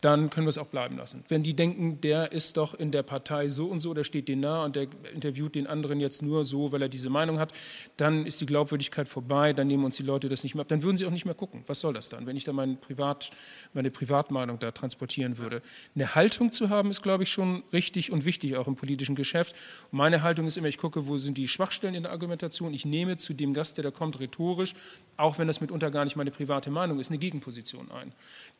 dann 0.00 0.30
können 0.30 0.46
wir 0.46 0.50
es 0.50 0.58
auch 0.58 0.66
bleiben 0.66 0.96
lassen. 0.96 1.24
Wenn 1.28 1.42
die 1.42 1.54
denken, 1.54 2.00
der 2.00 2.30
ist 2.30 2.56
doch 2.56 2.74
in 2.74 2.92
der 2.92 3.02
Partei 3.02 3.48
so 3.48 3.66
und 3.66 3.80
so, 3.80 3.94
der 3.94 4.04
steht 4.04 4.28
denen 4.28 4.42
nah 4.42 4.64
und 4.64 4.76
der 4.76 4.86
interviewt 5.12 5.56
den 5.56 5.66
anderen 5.66 5.98
jetzt 5.98 6.22
nur 6.22 6.44
so, 6.44 6.70
weil 6.70 6.82
er 6.82 6.88
diese 6.88 7.10
Meinung 7.10 7.40
hat, 7.40 7.52
dann 7.96 8.24
ist 8.24 8.40
die 8.40 8.46
Glaubwürdigkeit 8.46 9.08
vorbei, 9.08 9.52
dann 9.52 9.66
nehmen 9.66 9.84
uns 9.84 9.96
die 9.96 10.04
Leute 10.04 10.28
das 10.28 10.44
nicht 10.44 10.54
mehr 10.54 10.62
ab, 10.62 10.68
dann 10.68 10.84
würden 10.84 10.96
sie 10.96 11.06
auch 11.06 11.10
nicht 11.10 11.24
mehr 11.24 11.34
gucken. 11.34 11.62
Was 11.66 11.80
soll 11.80 11.92
das 11.92 12.08
dann, 12.08 12.26
wenn 12.26 12.36
ich 12.36 12.44
da 12.44 12.52
mein 12.52 12.80
Privat, 12.80 13.30
meine 13.72 13.90
Privatmeinung 13.90 14.60
da 14.60 14.70
transportieren 14.70 15.38
würde? 15.38 15.62
Eine 15.96 16.14
Haltung 16.14 16.52
zu 16.52 16.70
haben, 16.70 16.90
ist, 16.90 17.02
glaube 17.02 17.24
ich, 17.24 17.30
schon 17.30 17.64
richtig 17.72 18.12
und 18.12 18.24
wichtig, 18.24 18.56
auch 18.56 18.68
im 18.68 18.76
politischen 18.76 19.16
Geschäft. 19.16 19.56
Und 19.90 19.98
meine 19.98 20.22
Haltung 20.22 20.46
ist 20.46 20.56
immer, 20.56 20.68
ich 20.68 20.78
gucke, 20.78 21.08
wo 21.08 21.18
sind 21.18 21.38
die 21.38 21.48
Schwachstellen 21.48 21.94
in 21.94 22.04
der 22.04 22.12
Argumentation, 22.12 22.72
ich 22.72 22.84
nehme 22.84 23.16
zu 23.16 23.34
dem 23.34 23.52
Gast, 23.52 23.78
der 23.78 23.82
da 23.82 23.90
kommt, 23.90 24.20
rhetorisch, 24.20 24.74
auch 25.16 25.38
wenn 25.38 25.48
das 25.48 25.60
mitunter 25.60 25.90
gar 25.90 26.04
nicht 26.04 26.14
meine 26.14 26.30
private 26.30 26.70
Meinung 26.70 27.00
ist, 27.00 27.10
eine 27.10 27.18
Gegenposition 27.18 27.90
ein. 27.90 28.12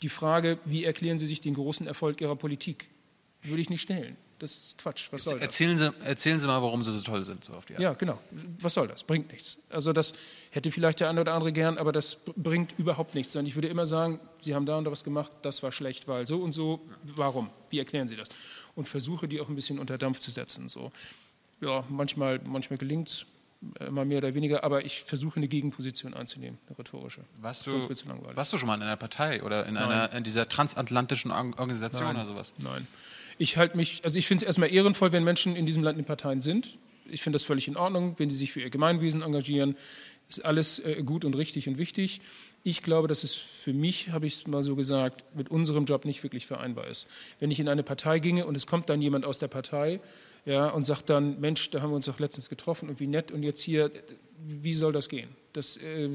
Die 0.02 0.08
Frage, 0.08 0.58
wie 0.64 0.84
erklären 0.84 1.18
Sie 1.18 1.27
sich 1.28 1.40
den 1.40 1.54
großen 1.54 1.86
Erfolg 1.86 2.20
Ihrer 2.20 2.36
Politik? 2.36 2.90
Würde 3.42 3.62
ich 3.62 3.70
nicht 3.70 3.82
stellen. 3.82 4.16
Das 4.38 4.56
ist 4.56 4.78
Quatsch. 4.78 5.08
Was 5.10 5.24
soll 5.24 5.40
erzählen 5.40 5.76
das? 5.76 5.92
Sie, 6.00 6.06
erzählen 6.06 6.38
Sie 6.38 6.46
mal, 6.46 6.62
warum 6.62 6.84
Sie 6.84 6.92
so 6.92 7.02
toll 7.02 7.24
sind, 7.24 7.44
so 7.44 7.54
auf 7.54 7.64
die 7.64 7.74
Art. 7.74 7.82
Ja, 7.82 7.92
genau. 7.94 8.20
Was 8.60 8.74
soll 8.74 8.86
das? 8.86 9.02
Bringt 9.02 9.32
nichts. 9.32 9.58
Also 9.68 9.92
das 9.92 10.14
hätte 10.50 10.70
vielleicht 10.70 11.00
der 11.00 11.08
eine 11.08 11.20
oder 11.20 11.34
andere 11.34 11.52
gern, 11.52 11.76
aber 11.76 11.90
das 11.90 12.18
bringt 12.36 12.78
überhaupt 12.78 13.16
nichts. 13.16 13.34
Und 13.34 13.46
ich 13.46 13.56
würde 13.56 13.68
immer 13.68 13.84
sagen, 13.84 14.20
Sie 14.40 14.54
haben 14.54 14.64
da 14.64 14.78
und 14.78 14.84
da 14.84 14.92
was 14.92 15.02
gemacht, 15.02 15.32
das 15.42 15.62
war 15.64 15.72
schlecht, 15.72 16.06
weil 16.06 16.26
so 16.26 16.38
und 16.38 16.52
so. 16.52 16.80
Warum? 17.16 17.50
Wie 17.70 17.80
erklären 17.80 18.06
Sie 18.06 18.14
das? 18.14 18.28
Und 18.76 18.88
versuche 18.88 19.26
die 19.26 19.40
auch 19.40 19.48
ein 19.48 19.56
bisschen 19.56 19.80
unter 19.80 19.98
Dampf 19.98 20.20
zu 20.20 20.30
setzen. 20.30 20.68
So. 20.68 20.92
Ja, 21.60 21.84
manchmal, 21.88 22.40
manchmal 22.44 22.78
gelingt 22.78 23.08
es, 23.08 23.26
immer 23.80 24.04
mehr 24.04 24.18
oder 24.18 24.34
weniger, 24.34 24.62
aber 24.62 24.84
ich 24.84 25.02
versuche 25.02 25.36
eine 25.36 25.48
Gegenposition 25.48 26.14
einzunehmen, 26.14 26.58
eine 26.68 26.78
rhetorische. 26.78 27.22
Warst 27.40 27.66
du, 27.66 27.72
warst 28.34 28.52
du 28.52 28.58
schon 28.58 28.66
mal 28.66 28.76
in 28.76 28.82
einer 28.82 28.96
Partei 28.96 29.42
oder 29.42 29.66
in, 29.66 29.76
einer, 29.76 30.12
in 30.12 30.22
dieser 30.22 30.48
transatlantischen 30.48 31.32
Organisation 31.32 32.08
Nein. 32.08 32.16
oder 32.16 32.26
sowas? 32.26 32.52
Nein. 32.62 32.86
Ich 33.38 33.56
halte 33.56 33.76
mich, 33.76 34.02
also 34.04 34.18
ich 34.18 34.26
finde 34.26 34.44
es 34.44 34.46
erstmal 34.46 34.72
ehrenvoll, 34.72 35.12
wenn 35.12 35.24
Menschen 35.24 35.56
in 35.56 35.66
diesem 35.66 35.82
Land 35.82 35.98
in 35.98 36.04
Parteien 36.04 36.40
sind. 36.40 36.76
Ich 37.10 37.22
finde 37.22 37.36
das 37.36 37.44
völlig 37.44 37.68
in 37.68 37.76
Ordnung, 37.76 38.14
wenn 38.18 38.30
sie 38.30 38.36
sich 38.36 38.52
für 38.52 38.60
ihr 38.60 38.70
Gemeinwesen 38.70 39.22
engagieren. 39.22 39.76
Ist 40.28 40.44
alles 40.44 40.80
äh, 40.80 41.02
gut 41.04 41.24
und 41.24 41.34
richtig 41.34 41.68
und 41.68 41.78
wichtig. 41.78 42.20
Ich 42.64 42.82
glaube, 42.82 43.08
dass 43.08 43.24
es 43.24 43.34
für 43.34 43.72
mich, 43.72 44.10
habe 44.10 44.26
ich 44.26 44.34
es 44.34 44.46
mal 44.46 44.62
so 44.62 44.76
gesagt, 44.76 45.24
mit 45.34 45.50
unserem 45.50 45.86
Job 45.86 46.04
nicht 46.04 46.22
wirklich 46.22 46.46
vereinbar 46.46 46.86
ist. 46.86 47.06
Wenn 47.40 47.50
ich 47.50 47.60
in 47.60 47.68
eine 47.68 47.82
Partei 47.82 48.18
ginge 48.18 48.44
und 48.44 48.56
es 48.56 48.66
kommt 48.66 48.90
dann 48.90 49.00
jemand 49.00 49.24
aus 49.24 49.38
der 49.38 49.48
Partei 49.48 50.00
ja, 50.44 50.68
und 50.68 50.84
sagt 50.84 51.10
dann, 51.10 51.40
Mensch, 51.40 51.70
da 51.70 51.82
haben 51.82 51.90
wir 51.90 51.96
uns 51.96 52.06
doch 52.06 52.18
letztens 52.18 52.48
getroffen 52.48 52.88
und 52.88 53.00
wie 53.00 53.06
nett 53.06 53.32
und 53.32 53.42
jetzt 53.42 53.62
hier, 53.62 53.90
wie 54.46 54.74
soll 54.74 54.92
das 54.92 55.08
gehen? 55.08 55.28
Das, 55.52 55.76
äh, 55.76 56.08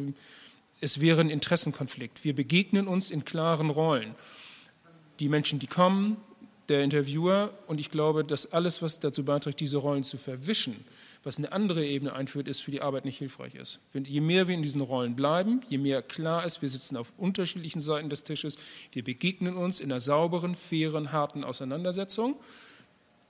es 0.81 0.99
wäre 0.99 1.21
ein 1.21 1.29
Interessenkonflikt. 1.29 2.23
Wir 2.23 2.36
begegnen 2.36 2.88
uns 2.88 3.09
in 3.09 3.23
klaren 3.23 3.69
Rollen. 3.69 4.15
Die 5.19 5.29
Menschen, 5.29 5.59
die 5.59 5.67
kommen, 5.67 6.17
der 6.69 6.83
Interviewer 6.83 7.53
und 7.67 7.79
ich 7.79 7.91
glaube, 7.91 8.23
dass 8.23 8.51
alles, 8.51 8.81
was 8.81 8.99
dazu 8.99 9.25
beiträgt, 9.25 9.59
diese 9.59 9.77
Rollen 9.77 10.03
zu 10.03 10.17
verwischen, 10.17 10.86
was 11.23 11.38
eine 11.38 11.51
andere 11.51 11.86
Ebene 11.86 12.13
einführt, 12.13 12.47
ist 12.47 12.62
für 12.62 12.71
die 12.71 12.81
Arbeit 12.81 13.05
nicht 13.05 13.17
hilfreich 13.17 13.55
ist. 13.55 13.79
Je 13.93 14.21
mehr 14.21 14.47
wir 14.47 14.55
in 14.55 14.63
diesen 14.63 14.81
Rollen 14.81 15.15
bleiben, 15.15 15.62
je 15.69 15.77
mehr 15.77 16.01
klar 16.01 16.45
ist, 16.45 16.62
wir 16.62 16.69
sitzen 16.69 16.97
auf 16.97 17.13
unterschiedlichen 17.17 17.81
Seiten 17.81 18.09
des 18.09 18.23
Tisches, 18.23 18.57
wir 18.91 19.03
begegnen 19.03 19.55
uns 19.55 19.79
in 19.79 19.91
einer 19.91 20.01
sauberen, 20.01 20.55
fairen, 20.55 21.12
harten 21.12 21.43
Auseinandersetzung, 21.43 22.39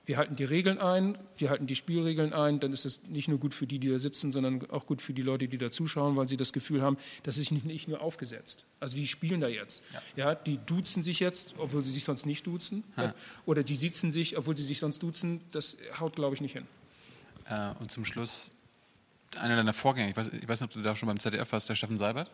wir 0.06 0.18
halten 0.18 0.36
die 0.36 0.44
Regeln 0.44 0.80
ein, 0.80 1.18
wir 1.38 1.50
halten 1.50 1.66
die 1.66 1.76
Spielregeln 1.76 2.34
ein, 2.34 2.60
dann 2.60 2.74
ist 2.74 2.86
es 2.86 3.04
nicht 3.04 3.30
nur 3.30 3.39
gut 3.39 3.54
für 3.54 3.68
die, 3.68 3.80
die 3.80 3.89
da 3.89 3.98
sitzen, 3.98 4.34
sondern 4.34 4.70
auch 4.70 4.86
gut 4.86 5.02
für 5.02 5.13
die 5.13 5.22
Leute, 5.22 5.48
die 5.48 5.58
da 5.58 5.72
zuschauen, 5.72 6.18
weil 6.18 6.28
sie 6.28 6.36
das 6.36 6.52
Gefühl 6.52 6.82
haben, 6.82 6.98
das 7.24 7.38
ist 7.38 7.52
nicht 7.52 7.88
nur 7.88 8.02
aufgesetzt. 8.02 8.66
Also 8.82 8.98
die 8.98 9.08
spielen 9.08 9.39
da 9.39 9.48
jetzt. 9.48 9.84
Ja. 10.18 10.30
ja 10.30 10.36
die 10.36 10.60
duzen 10.66 11.04
sich 11.04 11.22
jetzt, 11.22 11.56
obwohl 11.58 11.84
sie 11.84 11.92
sich 11.92 12.04
sonst 12.04 12.26
nicht 12.26 12.46
duzen. 12.46 12.84
Ja. 12.98 13.13
Oder 13.46 13.63
die 13.63 13.78
sitzen 13.78 14.12
sich, 14.12 14.38
obwohl 14.38 14.58
sie 14.58 14.66
sich 14.66 14.80
sonst 14.80 15.02
duzen. 15.02 15.39
Das 15.52 15.78
haut, 16.00 16.18
glaube 16.18 16.36
ich, 16.36 16.42
nicht 16.42 16.54
hin. 16.54 16.68
Äh, 17.50 17.70
und 17.80 17.89
zum 17.89 18.04
Schluss, 18.04 18.52
einer 19.38 19.56
deiner 19.56 19.74
Vorgänger, 19.74 20.10
ich 20.10 20.18
weiß, 20.18 20.32
ich 20.34 20.48
weiß 20.48 20.60
nicht, 20.60 20.70
ob 20.70 20.74
du 20.74 20.82
da 20.82 20.98
schon 20.98 21.08
beim 21.08 21.20
ZDF 21.20 21.50
warst, 21.54 21.70
der 21.70 21.76
Steffen 21.76 21.98
Seibert? 21.98 22.30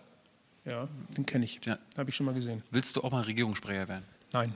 Ja, 0.66 0.88
den 1.16 1.26
kenne 1.26 1.46
ich. 1.46 1.60
Ja. 1.66 1.78
Habe 1.98 2.10
ich 2.10 2.16
schon 2.16 2.26
mal 2.26 2.34
gesehen. 2.34 2.64
Willst 2.72 2.96
du 2.96 3.04
auch 3.04 3.12
mal 3.12 3.22
Regierungssprecher 3.22 3.88
werden? 3.88 4.06
Nein. 4.34 4.54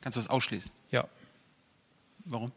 Kannst 0.00 0.16
du 0.16 0.20
das 0.20 0.30
ausschließen? 0.30 0.70
Ja. 0.92 1.08
Warum? 2.28 2.52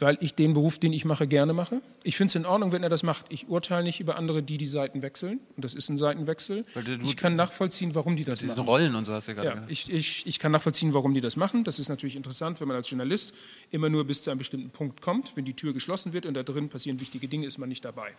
Weil 0.00 0.18
ich 0.20 0.34
den 0.34 0.54
Beruf, 0.54 0.80
den 0.80 0.92
ich 0.92 1.04
mache, 1.04 1.28
gerne 1.28 1.52
mache. 1.52 1.80
Ich 2.02 2.16
finde 2.16 2.30
es 2.30 2.34
in 2.34 2.46
Ordnung, 2.46 2.72
wenn 2.72 2.82
er 2.82 2.88
das 2.88 3.04
macht. 3.04 3.26
Ich 3.28 3.48
urteile 3.48 3.84
nicht 3.84 4.00
über 4.00 4.16
andere, 4.16 4.42
die 4.42 4.58
die 4.58 4.66
Seiten 4.66 5.02
wechseln. 5.02 5.38
Und 5.54 5.64
das 5.64 5.74
ist 5.74 5.88
ein 5.88 5.96
Seitenwechsel. 5.96 6.64
ich 7.04 7.16
kann 7.16 7.36
nachvollziehen, 7.36 7.94
warum 7.94 8.16
die 8.16 8.24
das 8.24 8.42
machen. 8.42 8.60
Rollen 8.60 8.96
und 8.96 9.04
so 9.04 9.12
hast 9.12 9.28
du 9.28 9.34
gerade 9.34 9.48
ja, 9.48 9.54
gesagt. 9.54 9.70
Ich, 9.70 9.92
ich, 9.92 10.26
ich 10.26 10.38
kann 10.40 10.50
nachvollziehen, 10.50 10.94
warum 10.94 11.14
die 11.14 11.20
das 11.20 11.36
machen. 11.36 11.62
Das 11.62 11.78
ist 11.78 11.88
natürlich 11.88 12.16
interessant, 12.16 12.60
wenn 12.60 12.66
man 12.66 12.76
als 12.76 12.90
Journalist 12.90 13.34
immer 13.70 13.88
nur 13.88 14.04
bis 14.04 14.24
zu 14.24 14.30
einem 14.30 14.38
bestimmten 14.38 14.70
Punkt 14.70 15.00
kommt. 15.00 15.36
Wenn 15.36 15.44
die 15.44 15.54
Tür 15.54 15.72
geschlossen 15.72 16.12
wird 16.12 16.26
und 16.26 16.34
da 16.34 16.42
drin 16.42 16.68
passieren 16.68 16.98
wichtige 16.98 17.28
Dinge, 17.28 17.46
ist 17.46 17.58
man 17.58 17.68
nicht 17.68 17.84
dabei. 17.84 18.10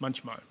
Manchmal. 0.00 0.42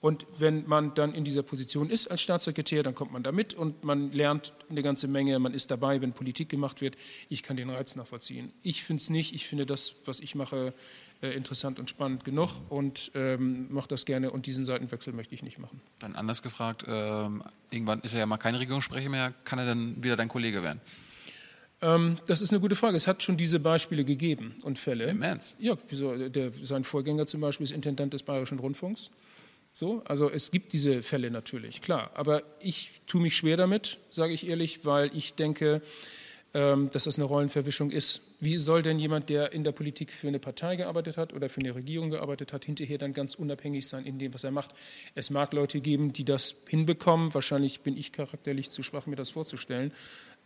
Und 0.00 0.26
wenn 0.38 0.66
man 0.66 0.94
dann 0.94 1.14
in 1.14 1.24
dieser 1.24 1.42
Position 1.42 1.90
ist 1.90 2.06
als 2.06 2.22
Staatssekretär, 2.22 2.82
dann 2.82 2.94
kommt 2.94 3.12
man 3.12 3.22
da 3.22 3.32
mit 3.32 3.52
und 3.52 3.84
man 3.84 4.12
lernt 4.12 4.54
eine 4.70 4.82
ganze 4.82 5.08
Menge, 5.08 5.38
man 5.38 5.52
ist 5.52 5.70
dabei, 5.70 6.00
wenn 6.00 6.12
Politik 6.12 6.48
gemacht 6.48 6.80
wird. 6.80 6.96
Ich 7.28 7.42
kann 7.42 7.58
den 7.58 7.68
Reiz 7.68 7.96
nachvollziehen. 7.96 8.50
Ich 8.62 8.82
finde 8.82 9.02
es 9.02 9.10
nicht, 9.10 9.34
ich 9.34 9.46
finde 9.46 9.66
das, 9.66 9.96
was 10.06 10.20
ich 10.20 10.34
mache, 10.34 10.72
äh, 11.22 11.36
interessant 11.36 11.78
und 11.78 11.90
spannend 11.90 12.24
genug 12.24 12.48
und 12.70 13.12
ähm, 13.14 13.66
mache 13.70 13.88
das 13.88 14.06
gerne 14.06 14.30
und 14.30 14.46
diesen 14.46 14.64
Seitenwechsel 14.64 15.12
möchte 15.12 15.34
ich 15.34 15.42
nicht 15.42 15.58
machen. 15.58 15.82
Dann 15.98 16.16
anders 16.16 16.40
gefragt, 16.40 16.84
ähm, 16.88 17.42
irgendwann 17.70 18.00
ist 18.00 18.14
er 18.14 18.20
ja 18.20 18.26
mal 18.26 18.38
kein 18.38 18.54
Regierungssprecher 18.54 19.10
mehr, 19.10 19.34
kann 19.44 19.58
er 19.58 19.66
dann 19.66 20.02
wieder 20.02 20.16
dein 20.16 20.28
Kollege 20.28 20.62
werden? 20.62 20.80
Ähm, 21.82 22.16
das 22.26 22.40
ist 22.40 22.52
eine 22.52 22.60
gute 22.60 22.74
Frage. 22.74 22.96
Es 22.96 23.06
hat 23.06 23.22
schon 23.22 23.36
diese 23.36 23.60
Beispiele 23.60 24.04
gegeben 24.04 24.54
und 24.62 24.78
Fälle. 24.78 25.04
Im 25.04 25.20
Ernst? 25.20 25.56
Ja, 25.58 25.76
der, 25.76 26.52
sein 26.62 26.84
Vorgänger 26.84 27.26
zum 27.26 27.40
Beispiel 27.42 27.64
ist 27.64 27.72
Intendant 27.72 28.14
des 28.14 28.22
Bayerischen 28.22 28.58
Rundfunks. 28.58 29.10
So, 29.72 30.02
also 30.04 30.30
es 30.30 30.50
gibt 30.50 30.72
diese 30.72 31.02
Fälle 31.02 31.30
natürlich, 31.30 31.80
klar. 31.80 32.10
Aber 32.14 32.42
ich 32.60 33.02
tue 33.06 33.20
mich 33.20 33.36
schwer 33.36 33.56
damit, 33.56 33.98
sage 34.10 34.32
ich 34.32 34.48
ehrlich, 34.48 34.84
weil 34.84 35.16
ich 35.16 35.34
denke, 35.34 35.80
dass 36.52 37.04
das 37.04 37.16
eine 37.16 37.26
Rollenverwischung 37.26 37.90
ist. 37.90 38.22
Wie 38.40 38.56
soll 38.56 38.82
denn 38.82 38.98
jemand, 38.98 39.28
der 39.28 39.52
in 39.52 39.62
der 39.62 39.72
Politik 39.72 40.10
für 40.10 40.26
eine 40.26 40.40
Partei 40.40 40.76
gearbeitet 40.76 41.16
hat 41.16 41.32
oder 41.32 41.48
für 41.48 41.60
eine 41.60 41.74
Regierung 41.74 42.10
gearbeitet 42.10 42.52
hat, 42.52 42.64
hinterher 42.64 42.98
dann 42.98 43.12
ganz 43.12 43.34
unabhängig 43.34 43.86
sein 43.86 44.04
in 44.04 44.18
dem, 44.18 44.34
was 44.34 44.42
er 44.42 44.50
macht? 44.50 44.70
Es 45.14 45.30
mag 45.30 45.52
Leute 45.52 45.80
geben, 45.80 46.12
die 46.12 46.24
das 46.24 46.56
hinbekommen. 46.66 47.32
Wahrscheinlich 47.34 47.82
bin 47.82 47.96
ich 47.96 48.12
charakterlich 48.12 48.70
zu 48.70 48.82
schwach, 48.82 49.06
mir 49.06 49.14
das 49.14 49.30
vorzustellen. 49.30 49.92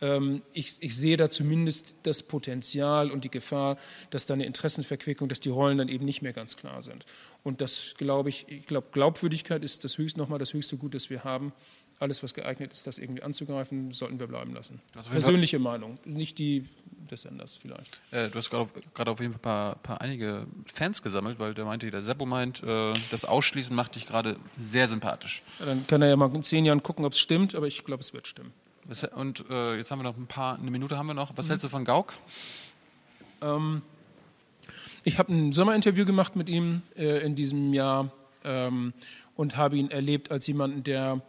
Ähm, 0.01 0.43
ich, 0.53 0.75
ich 0.81 0.95
sehe 0.95 1.17
da 1.17 1.29
zumindest 1.29 1.95
das 2.03 2.21
Potenzial 2.21 3.09
und 3.09 3.23
die 3.23 3.31
Gefahr, 3.31 3.77
dass 4.11 4.25
da 4.25 4.35
eine 4.35 4.45
Interessenverquickung, 4.45 5.27
dass 5.27 5.39
die 5.39 5.49
Rollen 5.49 5.77
dann 5.77 5.89
eben 5.89 6.05
nicht 6.05 6.21
mehr 6.21 6.33
ganz 6.33 6.55
klar 6.57 6.81
sind. 6.81 7.05
Und 7.43 7.61
das 7.61 7.95
glaube 7.97 8.29
ich, 8.29 8.45
ich 8.47 8.67
glaube, 8.67 8.87
Glaubwürdigkeit 8.91 9.63
ist 9.63 9.83
das 9.83 9.97
höchste, 9.97 10.19
nochmal 10.19 10.39
das 10.39 10.53
höchste 10.53 10.77
Gut, 10.77 10.93
das 10.93 11.09
wir 11.09 11.23
haben 11.23 11.53
alles, 11.99 12.23
was 12.23 12.33
geeignet 12.33 12.73
ist, 12.73 12.87
das 12.87 12.97
irgendwie 12.97 13.23
anzugreifen, 13.23 13.91
sollten 13.91 14.19
wir 14.19 14.27
bleiben 14.27 14.53
lassen. 14.53 14.81
Persönliche 15.09 15.59
Meinung, 15.59 15.94
nicht 16.05 16.37
die 16.37 16.67
des 17.09 17.21
Senders 17.21 17.57
vielleicht. 17.59 17.99
Äh, 18.11 18.29
du 18.29 18.35
hast 18.35 18.49
gerade 18.49 19.11
auf 19.11 19.19
jeden 19.19 19.33
Fall 19.33 19.39
ein 19.39 19.39
paar, 19.39 19.75
paar, 19.75 20.01
einige 20.01 20.45
Fans 20.71 21.01
gesammelt, 21.01 21.39
weil 21.39 21.53
der 21.53 21.65
meinte, 21.65 21.89
der 21.89 22.01
Seppo 22.01 22.25
meint, 22.25 22.63
äh, 22.63 22.93
das 23.11 23.25
Ausschließen 23.25 23.75
macht 23.75 23.95
dich 23.95 24.07
gerade 24.07 24.35
sehr 24.57 24.87
sympathisch. 24.87 25.43
Ja, 25.59 25.65
dann 25.67 25.85
kann 25.87 26.01
er 26.01 26.09
ja 26.09 26.15
mal 26.15 26.33
in 26.33 26.43
zehn 26.43 26.65
Jahren 26.65 26.83
gucken, 26.83 27.05
ob 27.05 27.13
es 27.13 27.19
stimmt, 27.19 27.55
aber 27.55 27.67
ich 27.67 27.83
glaube, 27.85 28.01
es 28.01 28.13
wird 28.13 28.27
stimmen. 28.27 28.53
Was, 28.85 29.03
und 29.03 29.45
äh, 29.49 29.77
jetzt 29.77 29.91
haben 29.91 29.99
wir 29.99 30.03
noch 30.03 30.17
ein 30.17 30.27
paar, 30.27 30.59
eine 30.59 30.71
Minute 30.71 30.97
haben 30.97 31.07
wir 31.07 31.13
noch. 31.13 31.37
Was 31.37 31.45
mhm. 31.45 31.51
hältst 31.51 31.65
du 31.65 31.69
von 31.69 31.85
Gauck? 31.85 32.13
Ähm, 33.41 33.81
ich 35.03 35.19
habe 35.19 35.33
ein 35.33 35.53
Sommerinterview 35.53 36.05
gemacht 36.05 36.35
mit 36.35 36.49
ihm 36.49 36.81
äh, 36.95 37.23
in 37.23 37.35
diesem 37.35 37.73
Jahr 37.73 38.11
ähm, 38.43 38.93
und 39.35 39.57
habe 39.57 39.77
ihn 39.77 39.91
erlebt 39.91 40.31
als 40.31 40.47
jemanden, 40.47 40.83
der 40.83 41.21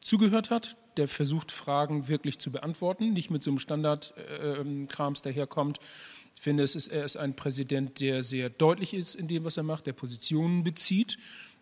zugehört 0.00 0.50
hat, 0.50 0.76
der 0.98 1.08
versucht, 1.08 1.52
Fragen 1.52 2.08
wirklich 2.08 2.38
zu 2.38 2.50
beantworten, 2.50 3.12
nicht 3.12 3.30
mit 3.30 3.42
so 3.42 3.50
einem 3.50 3.58
Standardkrams 3.58 5.20
äh, 5.20 5.24
daherkommt. 5.24 5.78
Ich 6.34 6.42
finde, 6.42 6.62
es 6.62 6.76
ist, 6.76 6.88
er 6.88 7.04
ist 7.04 7.16
ein 7.16 7.34
Präsident, 7.34 8.00
der 8.00 8.22
sehr 8.22 8.50
deutlich 8.50 8.94
ist 8.94 9.14
in 9.14 9.28
dem, 9.28 9.44
was 9.44 9.56
er 9.56 9.62
macht, 9.62 9.86
der 9.86 9.94
Positionen 9.94 10.64
bezieht, 10.64 11.18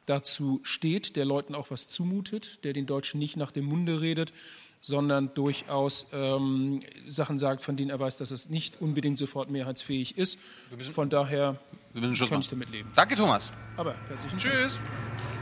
dazu 0.06 0.60
steht, 0.62 1.16
der 1.16 1.24
Leuten 1.24 1.54
auch 1.54 1.70
was 1.70 1.88
zumutet, 1.88 2.64
der 2.64 2.72
den 2.72 2.86
Deutschen 2.86 3.18
nicht 3.18 3.36
nach 3.36 3.52
dem 3.52 3.64
Munde 3.66 4.00
redet, 4.00 4.32
sondern 4.80 5.32
durchaus 5.34 6.08
ähm, 6.12 6.80
Sachen 7.08 7.38
sagt, 7.38 7.62
von 7.62 7.76
denen 7.76 7.90
er 7.90 8.00
weiß, 8.00 8.18
dass 8.18 8.30
es 8.30 8.50
nicht 8.50 8.82
unbedingt 8.82 9.18
sofort 9.18 9.50
mehrheitsfähig 9.50 10.18
ist. 10.18 10.38
Von 10.92 11.08
daher 11.08 11.58
kann 11.94 12.40
ich 12.40 12.48
damit 12.48 12.70
leben. 12.70 12.90
Danke, 12.94 13.14
Thomas. 13.14 13.50
Aber 13.76 13.94
herzlichen 14.08 14.36
Tschüss. 14.36 14.74
Dank. 14.74 15.33